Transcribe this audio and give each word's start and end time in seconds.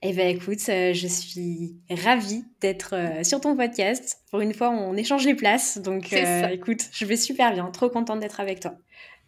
Eh 0.00 0.12
bien 0.12 0.28
écoute, 0.28 0.60
euh, 0.68 0.94
je 0.94 1.08
suis 1.08 1.76
ravie 1.90 2.44
d'être 2.60 2.94
euh, 2.94 3.24
sur 3.24 3.40
ton 3.40 3.56
podcast. 3.56 4.20
Pour 4.30 4.40
une 4.40 4.54
fois, 4.54 4.70
on 4.70 4.96
échange 4.96 5.26
les 5.26 5.34
places. 5.34 5.78
Donc 5.78 6.12
euh, 6.12 6.46
écoute, 6.48 6.82
je 6.92 7.04
vais 7.04 7.16
super 7.16 7.52
bien. 7.52 7.68
Trop 7.72 7.88
contente 7.88 8.20
d'être 8.20 8.38
avec 8.38 8.60
toi. 8.60 8.74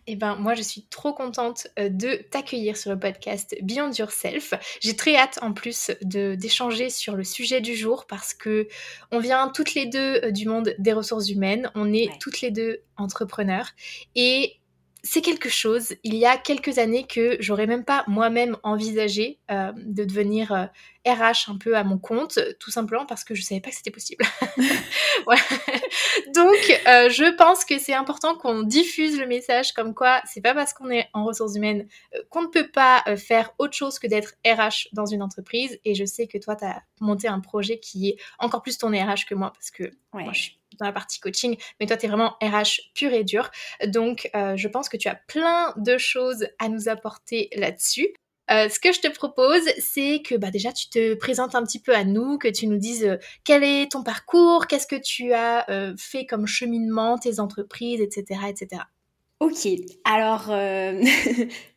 Eh 0.07 0.15
ben, 0.15 0.37
moi, 0.37 0.55
je 0.55 0.63
suis 0.63 0.87
trop 0.87 1.13
contente 1.13 1.69
de 1.77 2.23
t'accueillir 2.31 2.77
sur 2.77 2.91
le 2.91 2.99
podcast 2.99 3.55
Beyond 3.63 3.93
Yourself. 3.93 4.55
J'ai 4.81 4.97
très 4.97 5.15
hâte, 5.15 5.39
en 5.43 5.53
plus, 5.53 5.91
de 6.03 6.35
d'échanger 6.37 6.89
sur 6.89 7.17
le 7.17 7.23
sujet 7.23 7.61
du 7.61 7.77
jour 7.77 8.07
parce 8.09 8.33
que 8.33 8.67
on 9.13 9.19
vient 9.19 9.49
toutes 9.49 9.75
les 9.75 9.87
deux 9.87 10.33
du 10.33 10.49
monde 10.49 10.75
des 10.79 10.93
ressources 10.93 11.29
humaines. 11.29 11.71
On 11.75 11.93
est 11.93 12.11
toutes 12.21 12.41
les 12.41 12.51
deux 12.51 12.83
entrepreneurs 12.97 13.71
et 14.15 14.60
c'est 15.03 15.21
quelque 15.21 15.49
chose, 15.49 15.95
il 16.05 16.15
y 16.15 16.27
a 16.27 16.37
quelques 16.37 16.79
années 16.79 17.07
que 17.07 17.37
j'aurais 17.41 17.67
même 17.67 17.85
pas 17.85 18.05
moi-même 18.07 18.57
envisagé 18.63 19.39
euh, 19.51 19.73
de 19.77 20.05
devenir 20.05 20.69
RH 21.07 21.09
euh, 21.09 21.53
un 21.53 21.59
peu 21.59 21.77
à 21.77 21.85
mon 21.85 21.99
compte, 21.99 22.39
tout 22.59 22.71
simplement 22.71 23.07
parce 23.07 23.25
que 23.25 23.35
je 23.35 23.43
savais 23.43 23.61
pas 23.61 23.71
que 23.71 23.77
c'était 23.77 23.91
possible. 23.91 24.25
Donc, 26.35 26.81
euh, 26.87 27.09
je 27.09 27.35
pense 27.37 27.65
que 27.65 27.79
c'est 27.79 27.95
important 27.95 28.35
qu'on 28.37 28.63
diffuse 28.63 29.19
le 29.19 29.27
message 29.27 29.73
comme 29.73 29.95
quoi 29.95 30.21
c'est 30.27 30.43
pas 30.43 30.55
parce 30.55 30.73
qu'on 30.73 30.91
est 30.91 31.09
en 31.15 31.25
ressources 31.25 31.57
humaines 31.57 31.87
qu'on 32.29 32.43
ne 32.43 32.49
peut 32.49 32.69
pas 32.69 33.03
faire 33.17 33.53
autre 33.59 33.75
chose 33.75 33.99
que 33.99 34.07
d'être 34.07 34.35
RH 34.47 34.89
dans 34.93 35.07
une 35.07 35.23
entreprise. 35.23 35.79
Et 35.85 35.95
je 35.95 36.05
sais 36.05 36.27
que 36.27 36.39
toi, 36.39 36.57
tu 36.57 36.65
as 36.65 36.83
monté 37.01 37.29
un 37.29 37.41
projet 37.41 37.81
qui 37.81 38.09
est 38.09 38.17
encore 38.39 38.63
plus 38.63 38.79
ton 38.79 38.91
RH 38.91 39.27
que 39.29 39.35
moi 39.35 39.53
parce 39.53 39.71
que 39.71 39.91
moi, 40.13 40.33
je 40.33 40.41
suis 40.41 40.60
dans 40.81 40.87
la 40.87 40.93
partie 40.93 41.21
coaching, 41.21 41.57
mais 41.79 41.87
toi, 41.87 41.97
tu 41.97 42.07
es 42.07 42.09
vraiment 42.09 42.37
RH 42.43 42.93
pur 42.95 43.13
et 43.13 43.25
dur. 43.25 43.51
Donc, 43.87 44.31
euh, 44.35 44.57
je 44.57 44.69
pense 44.69 44.89
que 44.89 44.97
tu 44.97 45.09
as 45.09 45.15
plein 45.15 45.75
de 45.77 45.99
choses 45.99 46.47
à 46.59 46.69
nous 46.69 46.89
apporter 46.89 47.49
là-dessus. 47.55 48.09
Euh, 48.51 48.69
ce 48.69 48.81
que 48.81 48.93
je 48.93 49.01
te 49.01 49.09
propose, 49.09 49.63
c'est 49.79 50.23
que 50.23 50.35
bah, 50.35 50.51
déjà 50.51 50.73
tu 50.73 50.89
te 50.89 51.15
présentes 51.15 51.55
un 51.55 51.63
petit 51.63 51.79
peu 51.79 51.95
à 51.95 52.03
nous, 52.03 52.37
que 52.37 52.49
tu 52.49 52.67
nous 52.67 52.79
dises 52.79 53.05
euh, 53.05 53.17
quel 53.45 53.63
est 53.63 53.93
ton 53.93 54.03
parcours, 54.03 54.67
qu'est-ce 54.67 54.89
que 54.89 55.01
tu 55.01 55.33
as 55.33 55.67
fait 55.97 56.27
comme 56.27 56.47
cheminement, 56.47 57.17
tes 57.17 57.39
entreprises, 57.39 58.01
etc. 58.01 58.41
etc. 58.49 58.83
Ok, 59.39 59.69
alors 60.05 60.47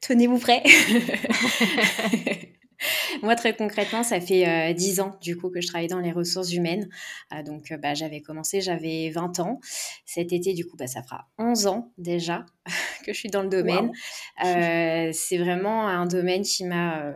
tenez-vous 0.02 0.40
prêts. 0.40 0.64
Moi, 3.22 3.36
très 3.36 3.56
concrètement, 3.56 4.04
ça 4.04 4.20
fait 4.20 4.48
euh, 4.48 4.74
10 4.74 5.00
ans 5.00 5.18
du 5.22 5.38
coup 5.38 5.50
que 5.50 5.62
je 5.62 5.68
travaille 5.68 5.88
dans 5.88 6.00
les 6.00 6.12
ressources 6.12 6.54
humaines. 6.54 6.90
Euh, 7.34 7.44
donc, 7.44 7.72
euh, 7.72 7.78
bah, 7.78 7.94
j'avais 7.94 8.22
commencé, 8.22 8.62
j'avais 8.62 9.10
20 9.10 9.40
ans. 9.40 9.60
Cet 10.06 10.34
été, 10.34 10.54
du 10.54 10.66
coup, 10.66 10.78
bah, 10.78 10.88
ça 10.88 11.04
fera 11.04 11.28
11 11.38 11.68
ans 11.68 11.92
déjà 11.98 12.46
que 13.06 13.14
je 13.14 13.18
suis 13.18 13.30
dans 13.30 13.44
le 13.44 13.50
domaine. 13.50 13.92
c'est 14.42 15.38
vraiment 15.38 15.88
un 15.88 16.06
domaine 16.06 16.44
qui 16.44 16.66
m'a... 16.66 17.16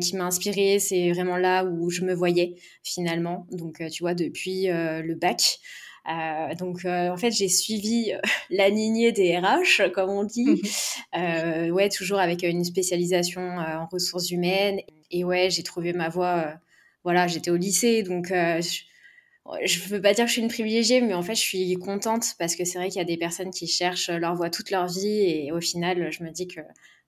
qui 0.00 0.16
m'a 0.16 0.24
inspirée, 0.24 0.78
c'est 0.78 1.12
vraiment 1.12 1.36
là 1.36 1.64
où 1.64 1.90
je 1.90 2.02
me 2.02 2.14
voyais 2.14 2.54
finalement. 2.82 3.46
Donc, 3.50 3.82
tu 3.90 4.02
vois, 4.02 4.14
depuis 4.14 4.66
le 4.66 5.14
bac, 5.14 5.58
euh, 6.08 6.54
donc, 6.54 6.84
euh, 6.84 7.08
en 7.08 7.16
fait, 7.16 7.30
j'ai 7.30 7.48
suivi 7.48 8.12
euh, 8.12 8.20
la 8.50 8.68
lignée 8.68 9.12
des 9.12 9.36
RH, 9.38 9.90
comme 9.92 10.10
on 10.10 10.24
dit. 10.24 10.62
Mmh 11.14 11.70
ouais, 11.70 11.88
toujours 11.88 12.18
avec 12.18 12.42
une 12.42 12.64
spécialisation 12.64 13.40
en 13.40 13.86
ressources 13.86 14.30
humaines. 14.30 14.80
Et 15.10 15.24
ouais, 15.24 15.48
j'ai 15.50 15.62
trouvé 15.62 15.92
ma 15.92 16.08
voie. 16.08 16.54
voilà, 17.04 17.26
j'étais 17.26 17.50
au 17.50 17.56
lycée, 17.56 18.02
donc 18.02 18.28
je 18.28 18.82
ne 19.44 19.88
veux 19.88 20.00
pas 20.02 20.14
dire 20.14 20.24
que 20.24 20.28
je 20.28 20.32
suis 20.32 20.42
une 20.42 20.48
privilégiée, 20.48 21.00
mais 21.00 21.14
en 21.14 21.22
fait, 21.22 21.34
je 21.34 21.40
suis 21.40 21.74
contente 21.74 22.34
parce 22.38 22.56
que 22.56 22.64
c'est 22.64 22.78
vrai 22.78 22.88
qu'il 22.88 22.98
y 22.98 23.00
a 23.00 23.04
des 23.04 23.16
personnes 23.16 23.50
qui 23.50 23.66
cherchent 23.66 24.10
leur 24.10 24.34
voie 24.34 24.50
toute 24.50 24.70
leur 24.70 24.88
vie 24.88 25.22
et 25.22 25.52
au 25.52 25.60
final, 25.60 26.10
je 26.10 26.24
me 26.24 26.30
dis 26.30 26.48
que 26.48 26.60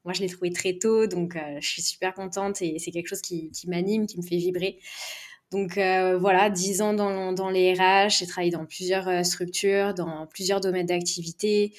moi, 0.05 0.13
je 0.13 0.21
l'ai 0.21 0.29
trouvé 0.29 0.53
très 0.53 0.75
tôt, 0.75 1.07
donc 1.07 1.37
je 1.61 1.67
suis 1.67 1.83
super 1.83 2.15
contente 2.15 2.63
et 2.63 2.79
c'est 2.79 2.93
quelque 2.93 3.09
chose 3.09 3.23
qui, 3.23 3.51
qui 3.51 3.69
m'anime, 3.69 4.07
qui 4.07 4.19
me 4.19 4.23
fait 4.23 4.37
vibrer. 4.37 4.79
Donc 5.53 5.79
euh, 5.79 6.19
voilà, 6.19 6.51
10 6.51 6.83
ans 6.83 6.93
dans, 6.93 7.51
les 7.51 7.75
RH, 7.75 8.19
j'ai 8.19 8.27
travaillé 8.27 8.51
dans 8.51 8.67
plusieurs 8.67 9.09
euh, 9.09 9.23
structures, 9.23 9.95
dans 9.95 10.27
plusieurs 10.27 10.61
domaines 10.61 10.87
d'activité. 10.87 11.73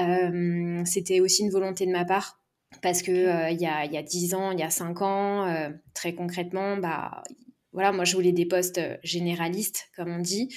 Euh, 0.00 0.82
c'était 0.84 1.20
aussi 1.20 1.42
une 1.42 1.50
volonté 1.50 1.86
de 1.86 1.90
ma 1.92 2.04
part 2.04 2.40
parce 2.82 3.02
que 3.02 3.50
il 3.50 3.60
y, 3.60 3.66
a, 3.66 3.84
il 3.84 3.92
y 3.92 3.96
a 3.96 4.02
10 4.02 4.34
ans, 4.34 4.52
il 4.52 4.60
y 4.60 4.62
a 4.62 4.70
5 4.70 5.02
ans, 5.02 5.70
très 5.92 6.14
concrètement, 6.14 6.76
bah, 6.76 7.24
voilà, 7.72 7.90
moi 7.90 8.04
je 8.04 8.14
voulais 8.14 8.30
des 8.30 8.46
postes 8.46 8.80
généralistes, 9.02 9.90
comme 9.96 10.12
on 10.12 10.20
dit, 10.20 10.54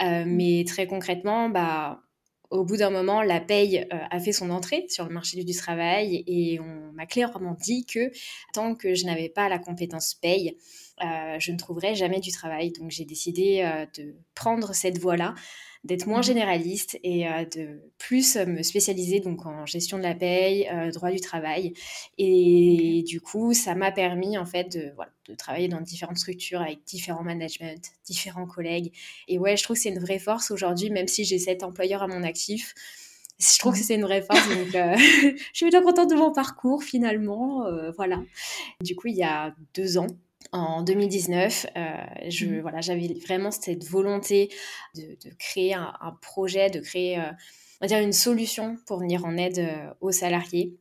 mmh. 0.00 0.24
mais 0.26 0.64
très 0.64 0.86
concrètement, 0.86 1.48
bah, 1.48 2.05
au 2.50 2.64
bout 2.64 2.76
d'un 2.76 2.90
moment, 2.90 3.22
la 3.22 3.40
paye 3.40 3.86
a 3.90 4.20
fait 4.20 4.32
son 4.32 4.50
entrée 4.50 4.86
sur 4.88 5.06
le 5.06 5.12
marché 5.14 5.42
du 5.42 5.54
travail 5.54 6.24
et 6.26 6.60
on 6.60 6.92
m'a 6.92 7.06
clairement 7.06 7.56
dit 7.60 7.84
que 7.84 8.10
tant 8.52 8.74
que 8.74 8.94
je 8.94 9.04
n'avais 9.06 9.28
pas 9.28 9.48
la 9.48 9.58
compétence 9.58 10.14
paye, 10.14 10.56
euh, 11.02 11.36
je 11.38 11.52
ne 11.52 11.58
trouverai 11.58 11.94
jamais 11.94 12.20
du 12.20 12.30
travail. 12.30 12.72
Donc 12.72 12.90
j'ai 12.90 13.04
décidé 13.04 13.62
euh, 13.62 13.84
de 13.98 14.16
prendre 14.34 14.74
cette 14.74 14.98
voie-là, 14.98 15.34
d'être 15.86 16.06
moins 16.06 16.20
mmh 16.20 16.24
généraliste 16.24 16.98
et 17.02 17.28
euh, 17.28 17.44
de 17.44 17.80
plus 17.98 18.36
me 18.36 18.62
spécialiser 18.62 19.20
donc 19.20 19.46
en 19.46 19.64
gestion 19.66 19.96
de 19.98 20.02
la 20.02 20.14
paye, 20.14 20.68
droit 20.92 21.10
du 21.10 21.20
travail. 21.20 21.72
Et 22.18 23.04
du 23.06 23.20
coup, 23.20 23.54
ça 23.54 23.74
m'a 23.74 23.92
permis 23.92 24.36
en 24.36 24.44
fait 24.44 24.64
de, 24.76 24.92
voilà, 24.96 25.10
de 25.28 25.34
travailler 25.34 25.68
dans 25.68 25.80
différentes 25.80 26.18
structures 26.18 26.60
avec 26.60 26.84
différents 26.84 27.22
managements, 27.22 27.74
différents 28.04 28.46
collègues. 28.46 28.92
Et 29.28 29.38
ouais, 29.38 29.56
je 29.56 29.62
trouve 29.62 29.76
que 29.76 29.82
c'est 29.82 29.90
une 29.90 30.00
vraie 30.00 30.18
force 30.18 30.50
aujourd'hui, 30.50 30.90
même 30.90 31.08
si 31.08 31.24
j'ai 31.24 31.38
cet 31.38 31.62
employeur 31.62 32.02
à 32.02 32.08
mon 32.08 32.22
actif 32.22 32.74
je 33.38 33.58
trouve 33.58 33.74
que 33.74 33.80
mmh 33.80 33.82
c'est 33.82 33.94
une 33.96 34.02
vraie 34.02 34.22
force. 34.22 34.48
Donc, 34.48 34.68
je 34.72 35.36
suis 35.52 35.68
bien 35.68 35.82
contente 35.82 36.08
de 36.08 36.14
mon 36.14 36.32
parcours 36.32 36.82
finalement. 36.82 37.66
voilà. 37.94 38.22
Du 38.82 38.96
coup, 38.96 39.08
il 39.08 39.16
y 39.16 39.24
a 39.24 39.54
deux 39.74 39.98
ans, 39.98 40.06
en 40.52 40.82
2019, 40.82 41.66
euh, 41.76 41.96
je, 42.28 42.46
mmh. 42.46 42.60
voilà, 42.60 42.80
j'avais 42.80 43.14
vraiment 43.24 43.50
cette 43.50 43.84
volonté 43.84 44.50
de, 44.94 45.16
créer 45.38 45.74
un, 45.74 46.18
projet, 46.20 46.70
de 46.70 46.80
créer 46.80 47.18
euh, 47.18 47.30
on 47.80 47.84
va 47.84 47.88
dire 47.88 47.98
une 47.98 48.12
solution 48.12 48.76
pour 48.86 48.98
venir 48.98 49.24
en 49.24 49.36
aide 49.36 49.58
euh, 49.58 49.92
aux 50.00 50.12
salariés. 50.12 50.74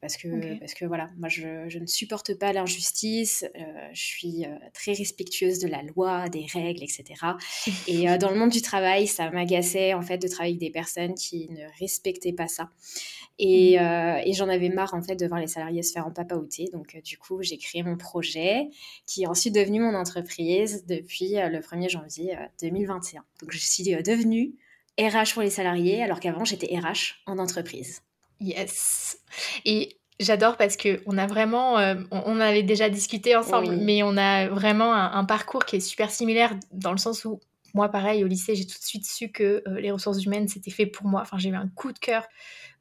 Parce, 0.00 0.16
que, 0.16 0.58
parce 0.58 0.74
que 0.74 0.84
voilà, 0.84 1.10
moi 1.18 1.28
je, 1.28 1.68
je 1.68 1.78
ne 1.78 1.86
supporte 1.86 2.34
pas 2.34 2.52
l'injustice, 2.52 3.44
je 3.92 4.00
suis 4.00 4.44
très 4.74 4.92
respectueuse 4.92 5.58
de 5.58 5.68
la 5.68 5.82
loi, 5.82 6.28
des 6.28 6.46
règles, 6.52 6.82
etc. 6.82 7.04
Et 7.86 8.06
dans 8.18 8.30
le 8.30 8.38
monde 8.38 8.50
du 8.50 8.62
travail, 8.62 9.06
ça 9.06 9.30
m'agaçait 9.30 9.94
en 9.94 10.02
fait 10.02 10.18
de 10.18 10.28
travailler 10.28 10.54
avec 10.54 10.60
des 10.60 10.70
personnes 10.70 11.14
qui 11.14 11.48
ne 11.50 11.66
respectaient 11.78 12.32
pas 12.32 12.48
ça. 12.48 12.70
Et, 13.38 13.76
mmh. 13.76 13.82
euh, 13.82 14.22
et 14.24 14.32
j'en 14.34 14.48
avais 14.48 14.68
marre 14.68 14.94
en 14.94 15.02
fait 15.02 15.16
de 15.16 15.26
voir 15.26 15.40
les 15.40 15.46
salariés 15.46 15.82
se 15.82 15.92
faire 15.92 16.06
en 16.06 16.10
papaouter. 16.10 16.68
Donc 16.72 16.94
euh, 16.94 17.00
du 17.00 17.18
coup, 17.18 17.42
j'ai 17.42 17.58
créé 17.58 17.82
mon 17.82 17.96
projet 17.96 18.68
qui 19.06 19.22
est 19.22 19.26
ensuite 19.26 19.54
devenu 19.54 19.80
mon 19.80 19.94
entreprise 19.94 20.84
depuis 20.86 21.38
euh, 21.38 21.48
le 21.48 21.58
1er 21.58 21.88
janvier 21.88 22.36
2021. 22.60 23.24
Donc 23.40 23.50
je 23.50 23.58
suis 23.58 23.82
devenue 23.84 24.54
RH 25.00 25.32
pour 25.32 25.42
les 25.42 25.50
salariés 25.50 26.02
alors 26.02 26.20
qu'avant 26.20 26.44
j'étais 26.44 26.78
RH 26.78 27.22
en 27.26 27.38
entreprise. 27.38 28.02
Yes. 28.42 29.18
Et 29.64 29.96
J'adore 30.20 30.56
parce 30.56 30.76
que 30.76 31.00
on 31.06 31.18
a 31.18 31.26
vraiment, 31.26 31.78
on, 32.12 32.38
avait 32.38 32.62
déjà 32.62 32.88
discuté 32.88 33.34
ensemble, 33.34 33.74
mais 33.76 34.04
on 34.04 34.16
a 34.16 34.46
vraiment 34.46 34.94
un, 34.94 35.24
parcours 35.24 35.64
qui 35.64 35.76
est 35.76 35.80
super 35.80 36.12
similaire 36.12 36.54
dans 36.70 36.92
le 36.92 36.98
sens 36.98 37.24
où 37.24 37.40
moi, 37.74 37.88
pareil, 37.88 38.22
au 38.22 38.28
lycée, 38.28 38.54
j'ai 38.54 38.66
tout 38.66 38.78
de 38.78 38.84
suite 38.84 39.04
su 39.04 39.30
que 39.30 39.64
les 39.80 39.90
ressources 39.90 40.22
humaines, 40.22 40.46
c'était 40.46 40.70
fait 40.70 40.86
pour 40.86 41.06
moi. 41.06 41.22
Enfin, 41.22 41.38
j'ai 41.38 41.48
eu 41.48 41.56
un 41.56 41.66
coup 41.74 41.92
de 41.92 41.98
cœur 41.98 42.24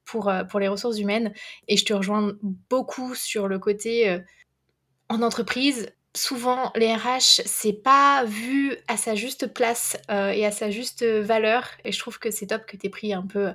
pour, 0.06 0.30
euh, 0.30 0.44
pour 0.44 0.60
les 0.60 0.68
ressources 0.68 1.00
humaines. 1.00 1.34
Et 1.68 1.78
je 1.78 1.86
te 1.86 1.94
rejoins 1.94 2.34
beaucoup 2.70 3.16
sur 3.16 3.48
le 3.48 3.60
côté 3.60 4.10
euh, 4.10 4.20
en 5.10 5.22
entreprise. 5.22 5.92
Souvent, 6.16 6.72
les 6.76 6.94
RH, 6.94 7.42
c'est 7.46 7.82
pas 7.82 8.26
vu 8.26 8.76
à 8.88 8.98
sa 8.98 9.16
juste 9.16 9.48
place 9.48 9.98
euh, 10.10 10.32
et 10.32 10.46
à 10.46 10.52
sa 10.52 10.70
juste 10.70 11.06
valeur. 11.06 11.70
Et 11.86 11.92
je 11.92 12.00
trouve 12.00 12.20
que 12.20 12.32
c'est 12.32 12.48
top 12.48 12.66
que 12.66 12.76
tu 12.76 12.88
aies 12.88 12.90
pris 12.90 13.14
un 13.14 13.26
peu 13.26 13.52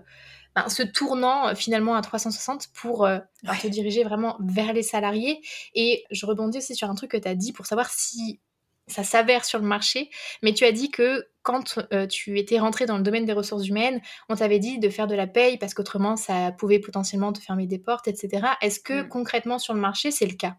ben, 0.56 0.68
ce 0.68 0.82
tournant 0.82 1.54
finalement 1.54 1.94
à 1.94 2.02
360 2.02 2.68
pour 2.74 3.02
ben, 3.02 3.22
te 3.62 3.68
diriger 3.68 4.02
vraiment 4.02 4.36
vers 4.40 4.72
les 4.72 4.82
salariés. 4.82 5.40
Et 5.74 6.04
je 6.10 6.26
rebondis 6.26 6.58
aussi 6.58 6.74
sur 6.74 6.90
un 6.90 6.94
truc 6.96 7.12
que 7.12 7.16
tu 7.16 7.28
as 7.28 7.36
dit 7.36 7.52
pour 7.52 7.66
savoir 7.66 7.90
si 7.90 8.40
ça 8.88 9.02
s'avère 9.02 9.44
sur 9.44 9.58
le 9.58 9.66
marché, 9.66 10.10
mais 10.42 10.52
tu 10.52 10.64
as 10.64 10.72
dit 10.72 10.90
que 10.90 11.26
quand 11.42 11.78
euh, 11.92 12.06
tu 12.06 12.38
étais 12.38 12.58
rentré 12.58 12.86
dans 12.86 12.96
le 12.96 13.02
domaine 13.02 13.24
des 13.24 13.32
ressources 13.32 13.66
humaines, 13.66 14.00
on 14.28 14.36
t'avait 14.36 14.58
dit 14.58 14.78
de 14.78 14.88
faire 14.88 15.06
de 15.06 15.14
la 15.14 15.26
paye 15.26 15.58
parce 15.58 15.74
qu'autrement 15.74 16.16
ça 16.16 16.52
pouvait 16.52 16.78
potentiellement 16.78 17.32
te 17.32 17.40
fermer 17.40 17.66
des 17.66 17.78
portes, 17.78 18.08
etc. 18.08 18.46
Est-ce 18.62 18.80
que 18.80 19.02
mmh. 19.02 19.08
concrètement 19.08 19.58
sur 19.58 19.74
le 19.74 19.80
marché 19.80 20.10
c'est 20.10 20.26
le 20.26 20.36
cas? 20.36 20.56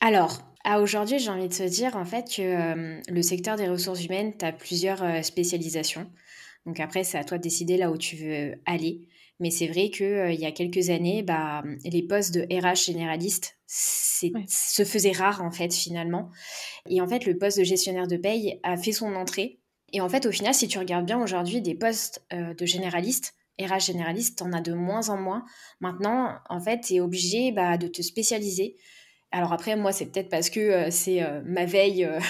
Alors, 0.00 0.38
à 0.64 0.80
aujourd'hui, 0.80 1.18
j'ai 1.18 1.30
envie 1.30 1.48
de 1.48 1.54
te 1.54 1.62
dire 1.62 1.96
en 1.96 2.04
fait 2.04 2.26
que 2.36 3.00
le 3.10 3.22
secteur 3.22 3.56
des 3.56 3.68
ressources 3.68 4.04
humaines, 4.04 4.36
tu 4.38 4.44
as 4.44 4.52
plusieurs 4.52 5.24
spécialisations. 5.24 6.10
Donc 6.66 6.80
après, 6.80 7.02
c'est 7.02 7.16
à 7.16 7.24
toi 7.24 7.38
de 7.38 7.42
décider 7.42 7.78
là 7.78 7.90
où 7.90 7.96
tu 7.96 8.16
veux 8.16 8.56
aller. 8.66 9.06
Mais 9.38 9.50
c'est 9.50 9.66
vrai 9.66 9.90
qu'il 9.90 10.30
il 10.32 10.40
y 10.40 10.46
a 10.46 10.52
quelques 10.52 10.90
années, 10.90 11.22
bah, 11.22 11.62
les 11.84 12.02
postes 12.02 12.34
de 12.34 12.42
RH 12.42 12.86
généraliste 12.86 13.58
se 13.66 14.84
faisaient 14.84 15.12
rares 15.12 15.42
en 15.42 15.50
fait 15.50 15.74
finalement. 15.74 16.30
Et 16.88 17.00
en 17.00 17.08
fait, 17.08 17.26
le 17.26 17.36
poste 17.36 17.58
de 17.58 17.64
gestionnaire 17.64 18.06
de 18.06 18.16
paye 18.16 18.60
a 18.62 18.76
fait 18.76 18.92
son 18.92 19.14
entrée. 19.14 19.60
Et 19.92 20.00
en 20.00 20.08
fait, 20.08 20.26
au 20.26 20.32
final, 20.32 20.54
si 20.54 20.68
tu 20.68 20.78
regardes 20.78 21.06
bien 21.06 21.22
aujourd'hui, 21.22 21.60
des 21.60 21.74
postes 21.74 22.24
de 22.32 22.66
généraliste, 22.66 23.34
RH 23.60 23.86
généraliste, 23.86 24.38
t'en 24.38 24.52
as 24.52 24.60
de 24.60 24.72
moins 24.72 25.08
en 25.08 25.16
moins. 25.16 25.44
Maintenant, 25.80 26.38
en 26.48 26.60
fait, 26.60 26.80
tu 26.80 26.94
es 26.94 27.00
obligé 27.00 27.52
bah, 27.52 27.78
de 27.78 27.88
te 27.88 28.02
spécialiser. 28.02 28.76
Alors 29.32 29.52
après, 29.52 29.76
moi, 29.76 29.92
c'est 29.92 30.06
peut-être 30.06 30.28
parce 30.28 30.50
que 30.50 30.90
c'est 30.90 31.22
ma 31.44 31.64
veille 31.64 32.04
euh, 32.04 32.20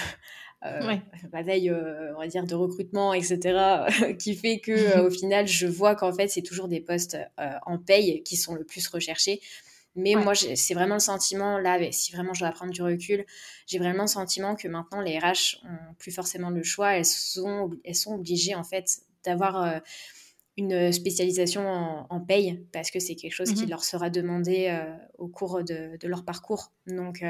ma 1.31 1.43
veille, 1.43 1.69
euh, 1.69 2.13
on 2.15 2.19
va 2.19 2.27
dire, 2.27 2.45
de 2.45 2.55
recrutement, 2.55 3.13
etc., 3.13 3.85
qui 4.19 4.35
fait 4.35 4.59
que 4.59 4.71
euh, 4.97 5.07
au 5.07 5.09
final, 5.09 5.47
je 5.47 5.67
vois 5.67 5.95
qu'en 5.95 6.13
fait, 6.13 6.27
c'est 6.27 6.41
toujours 6.41 6.67
des 6.67 6.81
postes 6.81 7.17
en 7.65 7.77
paye 7.77 8.23
qui 8.23 8.37
sont 8.37 8.55
le 8.55 8.63
plus 8.63 8.87
recherchés. 8.87 9.41
Mais 9.95 10.13
moi, 10.13 10.35
c'est 10.35 10.75
vraiment 10.75 10.95
le 10.95 10.99
sentiment, 10.99 11.57
là, 11.57 11.79
si 11.91 12.11
vraiment 12.11 12.33
je 12.35 12.41
dois 12.41 12.51
prendre 12.51 12.71
du 12.71 12.83
recul, 12.83 13.25
j'ai 13.65 13.79
vraiment 13.79 14.03
le 14.03 14.07
sentiment 14.07 14.55
que 14.55 14.67
maintenant, 14.67 15.01
les 15.01 15.17
RH 15.17 15.57
ont 15.63 15.93
plus 15.97 16.11
forcément 16.11 16.51
le 16.51 16.61
choix. 16.61 16.97
Elles 16.97 17.05
sont, 17.05 17.71
elles 17.83 17.95
sont 17.95 18.13
obligées, 18.13 18.53
en 18.53 18.63
fait, 18.63 18.99
d'avoir 19.23 19.81
une 20.55 20.91
spécialisation 20.91 21.67
en, 22.11 22.19
paye 22.19 22.63
parce 22.71 22.91
que 22.91 22.99
c'est 22.99 23.15
quelque 23.15 23.33
chose 23.33 23.51
qui 23.53 23.65
mmh 23.65 23.69
leur 23.69 23.83
sera 23.83 24.11
demandé 24.11 24.79
au 25.17 25.29
cours 25.29 25.63
de, 25.63 25.97
de, 25.97 26.07
leur 26.07 26.23
parcours. 26.23 26.71
Donc, 26.85 27.25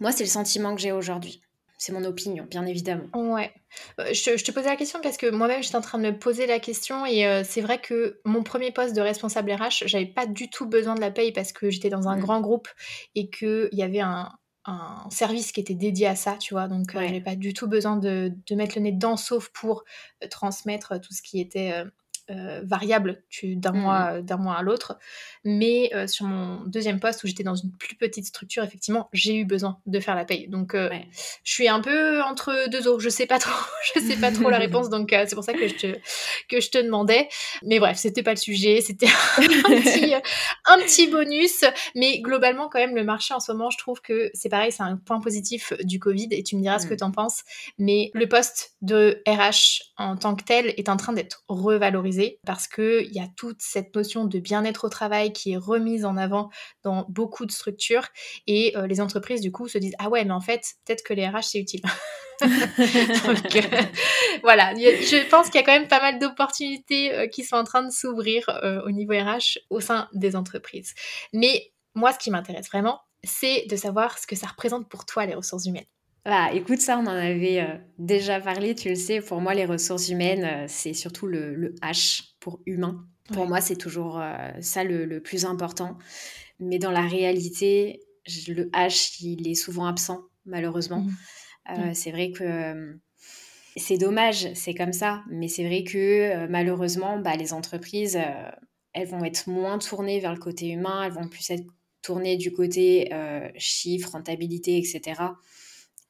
moi, 0.00 0.12
c'est 0.12 0.24
le 0.24 0.28
sentiment 0.28 0.74
que 0.74 0.82
j'ai 0.82 0.92
aujourd'hui. 0.92 1.40
C'est 1.76 1.92
mon 1.92 2.04
opinion, 2.04 2.46
bien 2.48 2.64
évidemment. 2.66 3.08
Ouais. 3.14 3.52
Euh, 3.98 4.12
je, 4.12 4.44
te 4.44 4.52
posais 4.52 4.68
la 4.68 4.76
question 4.76 5.00
parce 5.02 5.16
que 5.16 5.30
moi-même, 5.30 5.62
j'étais 5.62 5.76
en 5.76 5.80
train 5.80 5.98
de 5.98 6.04
me 6.04 6.18
poser 6.18 6.46
la 6.46 6.60
question 6.60 7.04
et 7.04 7.26
euh, 7.26 7.42
c'est 7.44 7.60
vrai 7.60 7.80
que 7.80 8.20
mon 8.24 8.42
premier 8.42 8.70
poste 8.70 8.94
de 8.94 9.00
responsable 9.00 9.52
RH, 9.52 9.86
j'avais 9.86 10.06
pas 10.06 10.26
du 10.26 10.48
tout 10.48 10.66
besoin 10.66 10.94
de 10.94 11.00
la 11.00 11.10
paye 11.10 11.32
parce 11.32 11.52
que 11.52 11.70
j'étais 11.70 11.90
dans 11.90 12.08
un 12.08 12.16
grand 12.16 12.40
groupe 12.40 12.68
et 13.14 13.28
qu'il 13.28 13.68
y 13.72 13.82
avait 13.82 14.00
un, 14.00 14.30
service 15.10 15.52
qui 15.52 15.60
était 15.60 15.74
dédié 15.74 16.06
à 16.06 16.16
ça, 16.16 16.36
tu 16.38 16.54
vois. 16.54 16.68
Donc, 16.68 16.94
euh, 16.94 17.00
j'avais 17.02 17.20
pas 17.20 17.36
du 17.36 17.52
tout 17.52 17.68
besoin 17.68 17.96
de, 17.96 18.32
de, 18.46 18.54
mettre 18.54 18.76
le 18.76 18.82
nez 18.82 18.92
dedans, 18.92 19.18
sauf 19.18 19.50
pour 19.50 19.84
transmettre 20.30 20.98
tout 21.00 21.12
ce 21.12 21.20
qui 21.20 21.38
était 21.38 21.84
euh, 22.30 22.62
variable 22.64 23.22
d'un 23.42 23.72
mmh. 23.72 23.78
mois, 23.78 24.22
d'un 24.22 24.38
mois 24.38 24.56
à 24.56 24.62
l'autre. 24.62 24.98
Mais 25.44 25.90
euh, 25.94 26.06
sur 26.06 26.24
mon 26.24 26.64
deuxième 26.64 26.98
poste, 26.98 27.22
où 27.22 27.26
j'étais 27.26 27.42
dans 27.42 27.54
une 27.54 27.70
plus 27.70 27.96
petite 27.96 28.24
structure, 28.24 28.64
effectivement, 28.64 29.10
j'ai 29.12 29.36
eu 29.36 29.44
besoin 29.44 29.78
de 29.84 30.00
faire 30.00 30.14
la 30.14 30.24
paye. 30.24 30.48
Donc, 30.48 30.74
euh, 30.74 30.88
je 31.42 31.52
suis 31.52 31.68
un 31.68 31.82
peu 31.82 32.22
entre 32.22 32.70
deux 32.70 32.88
eaux. 32.88 32.98
Je 32.98 33.10
sais 33.10 33.26
pas 33.26 33.38
trop, 33.38 33.52
je 33.94 34.00
sais 34.00 34.16
pas 34.16 34.32
trop 34.32 34.48
la 34.48 34.56
réponse. 34.56 34.88
Donc, 34.88 35.08
c'est 35.10 35.34
pour 35.34 35.44
ça 35.44 35.52
que 35.52 35.68
je 35.68 35.74
te, 35.74 35.98
que 36.48 36.60
je 36.62 36.70
te 36.70 36.78
demandais. 36.78 37.28
Mais 37.62 37.78
bref, 37.78 37.98
c'était 37.98 38.22
pas 38.22 38.32
le 38.32 38.38
sujet. 38.38 38.80
C'était 38.80 39.06
un, 39.06 39.42
petit, 39.82 40.14
un 40.14 40.78
petit 40.78 41.08
bonus. 41.08 41.62
Mais 41.94 42.20
globalement, 42.20 42.70
quand 42.70 42.78
même, 42.78 42.96
le 42.96 43.04
marché 43.04 43.34
en 43.34 43.40
ce 43.40 43.52
moment, 43.52 43.68
je 43.68 43.76
trouve 43.76 44.00
que 44.00 44.30
c'est 44.32 44.48
pareil, 44.48 44.72
c'est 44.72 44.82
un 44.82 44.96
point 44.96 45.20
positif 45.20 45.74
du 45.82 45.98
Covid. 45.98 46.28
Et 46.30 46.42
tu 46.42 46.56
me 46.56 46.62
diras 46.62 46.78
ce 46.78 46.86
que 46.86 46.94
mmh. 46.94 46.98
tu 46.98 47.04
en 47.04 47.10
penses. 47.10 47.42
Mais 47.76 48.10
le 48.14 48.26
poste 48.26 48.76
de 48.80 49.22
RH 49.28 49.92
en 49.98 50.16
tant 50.16 50.34
que 50.36 50.44
tel 50.44 50.72
est 50.78 50.88
en 50.88 50.96
train 50.96 51.12
d'être 51.12 51.44
revalorisé 51.48 52.13
parce 52.46 52.66
qu'il 52.66 53.12
y 53.12 53.20
a 53.20 53.28
toute 53.36 53.60
cette 53.60 53.94
notion 53.94 54.24
de 54.24 54.38
bien-être 54.38 54.84
au 54.84 54.88
travail 54.88 55.32
qui 55.32 55.52
est 55.52 55.56
remise 55.56 56.04
en 56.04 56.16
avant 56.16 56.50
dans 56.82 57.06
beaucoup 57.08 57.46
de 57.46 57.52
structures 57.52 58.06
et 58.46 58.76
euh, 58.76 58.86
les 58.86 59.00
entreprises 59.00 59.40
du 59.40 59.52
coup 59.52 59.68
se 59.68 59.78
disent 59.78 59.94
ah 59.98 60.08
ouais 60.08 60.24
mais 60.24 60.32
en 60.32 60.40
fait 60.40 60.62
peut-être 60.84 61.02
que 61.02 61.14
les 61.14 61.26
RH 61.26 61.42
c'est 61.42 61.58
utile. 61.58 61.82
Donc 62.40 63.56
euh, 63.56 63.82
voilà, 64.42 64.74
je 64.74 65.28
pense 65.30 65.46
qu'il 65.46 65.60
y 65.60 65.62
a 65.62 65.66
quand 65.66 65.78
même 65.78 65.88
pas 65.88 66.00
mal 66.00 66.18
d'opportunités 66.18 67.14
euh, 67.14 67.26
qui 67.28 67.44
sont 67.44 67.56
en 67.56 67.64
train 67.64 67.82
de 67.82 67.90
s'ouvrir 67.90 68.48
au 68.84 68.90
niveau 68.90 69.12
RH 69.12 69.58
au 69.70 69.80
sein 69.80 70.08
des 70.12 70.36
entreprises. 70.36 70.94
Mais 71.32 71.72
moi 71.94 72.12
ce 72.12 72.18
qui 72.18 72.30
m'intéresse 72.30 72.66
vraiment, 72.68 73.00
c'est 73.22 73.66
de 73.68 73.76
savoir 73.76 74.18
ce 74.18 74.26
que 74.26 74.36
ça 74.36 74.48
représente 74.48 74.88
pour 74.88 75.06
toi 75.06 75.26
les 75.26 75.34
ressources 75.34 75.66
humaines. 75.66 75.86
Ah, 76.26 76.50
écoute, 76.54 76.80
ça, 76.80 76.98
on 76.98 77.02
en 77.02 77.08
avait 77.08 77.60
euh, 77.60 77.76
déjà 77.98 78.40
parlé, 78.40 78.74
tu 78.74 78.88
le 78.88 78.94
sais. 78.94 79.20
Pour 79.20 79.42
moi, 79.42 79.52
les 79.52 79.66
ressources 79.66 80.08
humaines, 80.08 80.44
euh, 80.44 80.64
c'est 80.68 80.94
surtout 80.94 81.26
le, 81.26 81.74
H 81.82 82.30
pour 82.40 82.60
humain. 82.64 83.06
Pour 83.32 83.46
moi, 83.46 83.60
c'est 83.60 83.76
toujours 83.76 84.18
euh, 84.18 84.50
ça 84.60 84.84
le, 84.84 85.20
plus 85.20 85.44
important. 85.44 85.98
Mais 86.60 86.78
dans 86.78 86.90
la 86.90 87.06
réalité, 87.06 88.00
le 88.48 88.70
H, 88.70 89.18
il 89.22 89.46
est 89.48 89.54
souvent 89.54 89.86
absent, 89.86 90.22
malheureusement. 90.46 91.06
Mmh. 91.66 91.94
C'est 91.94 92.10
vrai 92.10 92.30
que 92.30 92.98
c'est 93.76 93.96
dommage, 93.96 94.52
c'est 94.54 94.74
comme 94.74 94.92
ça. 94.92 95.24
Mais 95.30 95.48
c'est 95.48 95.64
vrai 95.64 95.82
que 95.82 96.46
malheureusement, 96.46 97.18
bah, 97.18 97.36
les 97.36 97.54
entreprises, 97.54 98.18
elles 98.92 99.08
vont 99.08 99.24
être 99.24 99.48
moins 99.48 99.78
tournées 99.78 100.20
vers 100.20 100.34
le 100.34 100.38
côté 100.38 100.68
humain, 100.68 101.04
elles 101.04 101.12
vont 101.12 101.26
plus 101.26 101.50
être 101.50 101.64
tournées 102.02 102.36
du 102.36 102.52
côté 102.52 103.10
chiffres, 103.56 104.10
rentabilité, 104.12 104.76
etc 104.76 105.14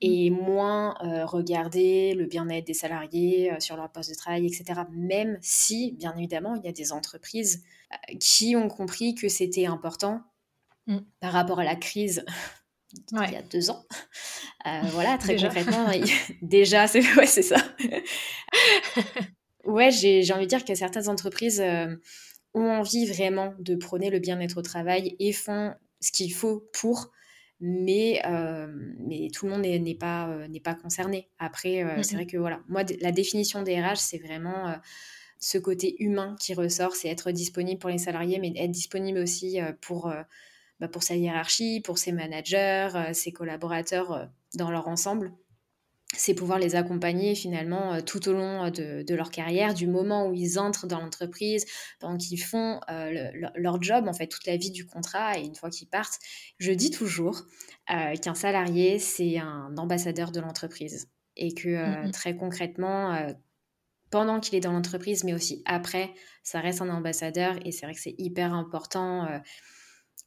et 0.00 0.30
moins 0.30 0.96
euh, 1.02 1.24
regarder 1.24 2.14
le 2.14 2.26
bien-être 2.26 2.66
des 2.66 2.74
salariés 2.74 3.52
euh, 3.52 3.60
sur 3.60 3.76
leur 3.76 3.90
poste 3.90 4.10
de 4.10 4.14
travail, 4.14 4.46
etc. 4.46 4.82
Même 4.92 5.38
si, 5.40 5.92
bien 5.92 6.14
évidemment, 6.16 6.56
il 6.56 6.64
y 6.64 6.68
a 6.68 6.72
des 6.72 6.92
entreprises 6.92 7.64
euh, 7.92 8.16
qui 8.18 8.56
ont 8.56 8.68
compris 8.68 9.14
que 9.14 9.28
c'était 9.28 9.66
important 9.66 10.22
mmh. 10.86 10.98
par 11.20 11.32
rapport 11.32 11.60
à 11.60 11.64
la 11.64 11.76
crise 11.76 12.24
il 13.12 13.32
y 13.32 13.36
a 13.36 13.42
deux 13.42 13.70
ans. 13.70 13.84
voilà, 14.92 15.18
très 15.18 15.36
concrètement, 15.36 15.90
déjà, 16.42 16.86
c'est 16.86 17.00
ouais, 17.16 17.26
ça. 17.26 17.56
ouais, 19.64 19.90
j'ai 19.90 20.32
envie 20.32 20.44
de 20.44 20.48
dire 20.48 20.64
que 20.64 20.74
certaines 20.74 21.08
entreprises 21.08 21.60
ont 22.54 22.70
envie 22.70 23.06
vraiment 23.06 23.52
de 23.58 23.74
prôner 23.74 24.10
le 24.10 24.20
bien-être 24.20 24.58
au 24.58 24.62
travail 24.62 25.16
et 25.18 25.32
font 25.32 25.74
ce 26.00 26.12
qu'il 26.12 26.32
faut 26.32 26.68
pour 26.72 27.10
mais, 27.60 28.20
euh, 28.26 28.66
mais 28.98 29.28
tout 29.32 29.46
le 29.46 29.52
monde 29.52 29.62
n'est 29.62 29.94
pas, 29.94 30.28
euh, 30.28 30.48
n'est 30.48 30.60
pas 30.60 30.74
concerné. 30.74 31.30
Après, 31.38 31.82
euh, 31.82 32.02
c'est 32.02 32.16
vrai 32.16 32.26
que 32.26 32.36
voilà, 32.36 32.60
moi, 32.68 32.82
la 33.00 33.12
définition 33.12 33.62
des 33.62 33.80
RH, 33.80 33.96
c'est 33.96 34.18
vraiment 34.18 34.74
ce 35.38 35.58
côté 35.58 36.02
humain 36.02 36.36
qui 36.40 36.54
ressort, 36.54 36.96
c'est 36.96 37.08
être 37.08 37.30
disponible 37.30 37.78
pour 37.78 37.90
les 37.90 37.98
salariés, 37.98 38.38
mais 38.38 38.52
être 38.56 38.70
disponible 38.70 39.18
aussi 39.18 39.58
pour, 39.80 40.12
bah, 40.80 40.88
pour 40.88 41.02
sa 41.02 41.16
hiérarchie, 41.16 41.80
pour 41.80 41.98
ses 41.98 42.12
managers, 42.12 42.88
ses 43.12 43.32
collaborateurs 43.32 44.28
dans 44.54 44.70
leur 44.70 44.88
ensemble 44.88 45.32
c'est 46.16 46.34
pouvoir 46.34 46.58
les 46.58 46.74
accompagner 46.74 47.34
finalement 47.34 47.94
euh, 47.94 48.00
tout 48.00 48.28
au 48.28 48.32
long 48.32 48.64
euh, 48.64 49.02
de, 49.02 49.14
leur 49.14 49.30
carrière, 49.30 49.74
du 49.74 49.86
moment 49.86 50.28
où 50.28 50.34
ils 50.34 50.58
entrent 50.58 50.86
dans 50.86 51.00
l'entreprise, 51.00 51.64
pendant 52.00 52.16
qu'ils 52.16 52.42
font 52.42 52.80
euh, 52.90 53.30
leur 53.56 53.82
job, 53.82 54.06
en 54.08 54.12
fait, 54.12 54.26
toute 54.26 54.46
la 54.46 54.56
vie 54.56 54.70
du 54.70 54.86
contrat, 54.86 55.38
et 55.38 55.44
une 55.44 55.54
fois 55.54 55.70
qu'ils 55.70 55.88
partent. 55.88 56.18
Je 56.58 56.72
dis 56.72 56.90
toujours 56.90 57.42
qu'un 57.86 58.34
salarié, 58.34 58.98
c'est 58.98 59.38
un 59.38 59.76
ambassadeur 59.76 60.30
de 60.32 60.40
l'entreprise. 60.40 61.08
Et 61.36 61.52
que 61.52 62.06
mmh 62.06 62.12
très 62.12 62.36
concrètement, 62.36 63.34
pendant 64.10 64.40
qu'il 64.40 64.54
est 64.54 64.60
dans 64.60 64.72
l'entreprise, 64.72 65.24
mais 65.24 65.34
aussi 65.34 65.62
après, 65.66 66.14
ça 66.42 66.60
reste 66.60 66.80
un 66.80 66.88
ambassadeur, 66.88 67.58
et 67.64 67.72
c'est 67.72 67.86
vrai 67.86 67.94
que 67.94 68.00
c'est 68.00 68.14
hyper 68.18 68.54
important. 68.54 69.28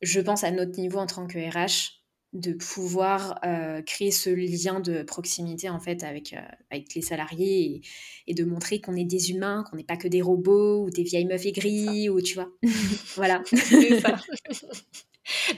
je 0.01 0.19
pense 0.19 0.43
à 0.43 0.51
notre 0.51 0.77
niveau 0.79 0.99
en 0.99 1.07
tant 1.07 1.27
que 1.27 1.39
RH, 1.39 1.97
de 2.33 2.53
pouvoir 2.53 3.39
euh, 3.45 3.81
créer 3.81 4.11
ce 4.11 4.29
lien 4.29 4.79
de 4.79 5.03
proximité 5.03 5.69
en 5.69 5.79
fait 5.79 6.03
avec, 6.03 6.33
euh, 6.33 6.41
avec 6.69 6.93
les 6.93 7.01
salariés 7.01 7.81
et, 8.27 8.33
de 8.33 8.43
montrer 8.43 8.81
qu'on 8.81 8.95
est 8.95 9.05
des 9.05 9.31
humains, 9.31 9.63
qu'on 9.69 9.77
n'est 9.77 9.83
pas 9.83 9.97
que 9.97 10.07
des 10.07 10.21
robots 10.21 10.83
ou 10.83 10.89
des 10.89 11.03
vieilles 11.03 11.25
meufs 11.25 11.45
aigries 11.45 12.09
ou 12.09 12.21
tu 12.21 12.35
vois. 12.35 12.49
voilà. 13.15 13.41
Ça. 13.45 14.17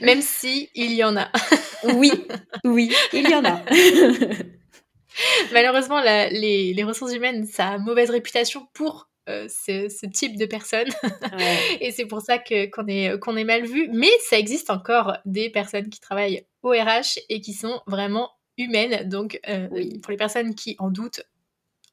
Même 0.00 0.22
si 0.22 0.68
il 0.74 0.94
y 0.94 1.04
en 1.04 1.16
a. 1.16 1.30
oui, 1.94 2.12
oui, 2.64 2.92
il 3.12 3.28
y 3.28 3.34
en 3.34 3.44
a. 3.44 3.62
Malheureusement, 5.52 6.00
les, 6.00 6.72
les 6.72 6.84
ressources 6.84 7.12
humaines, 7.12 7.46
ça 7.46 7.68
a 7.68 7.78
mauvaise 7.78 8.10
réputation 8.10 8.66
pour 8.72 9.10
euh, 9.28 9.48
ce, 9.48 10.06
type 10.06 10.36
de 10.36 10.46
personnes. 10.46 10.88
et 11.80 11.92
c'est 11.92 12.06
pour 12.06 12.20
ça 12.20 12.38
que, 12.38 12.66
qu'on, 12.66 12.86
est, 12.86 13.18
qu'on 13.20 13.36
est 13.36 13.44
mal 13.44 13.64
vu. 13.64 13.88
Mais 13.92 14.10
ça 14.28 14.38
existe 14.38 14.70
encore 14.70 15.16
des 15.24 15.50
personnes 15.50 15.88
qui 15.88 16.00
travaillent 16.00 16.44
au 16.62 16.70
RH 16.70 17.18
et 17.28 17.40
qui 17.40 17.52
sont 17.52 17.80
vraiment 17.86 18.30
humaines. 18.56 19.08
Donc, 19.08 19.40
euh, 19.48 19.68
pour 20.02 20.10
les 20.10 20.16
personnes 20.16 20.54
qui 20.54 20.76
en 20.78 20.90
doutent, 20.90 21.22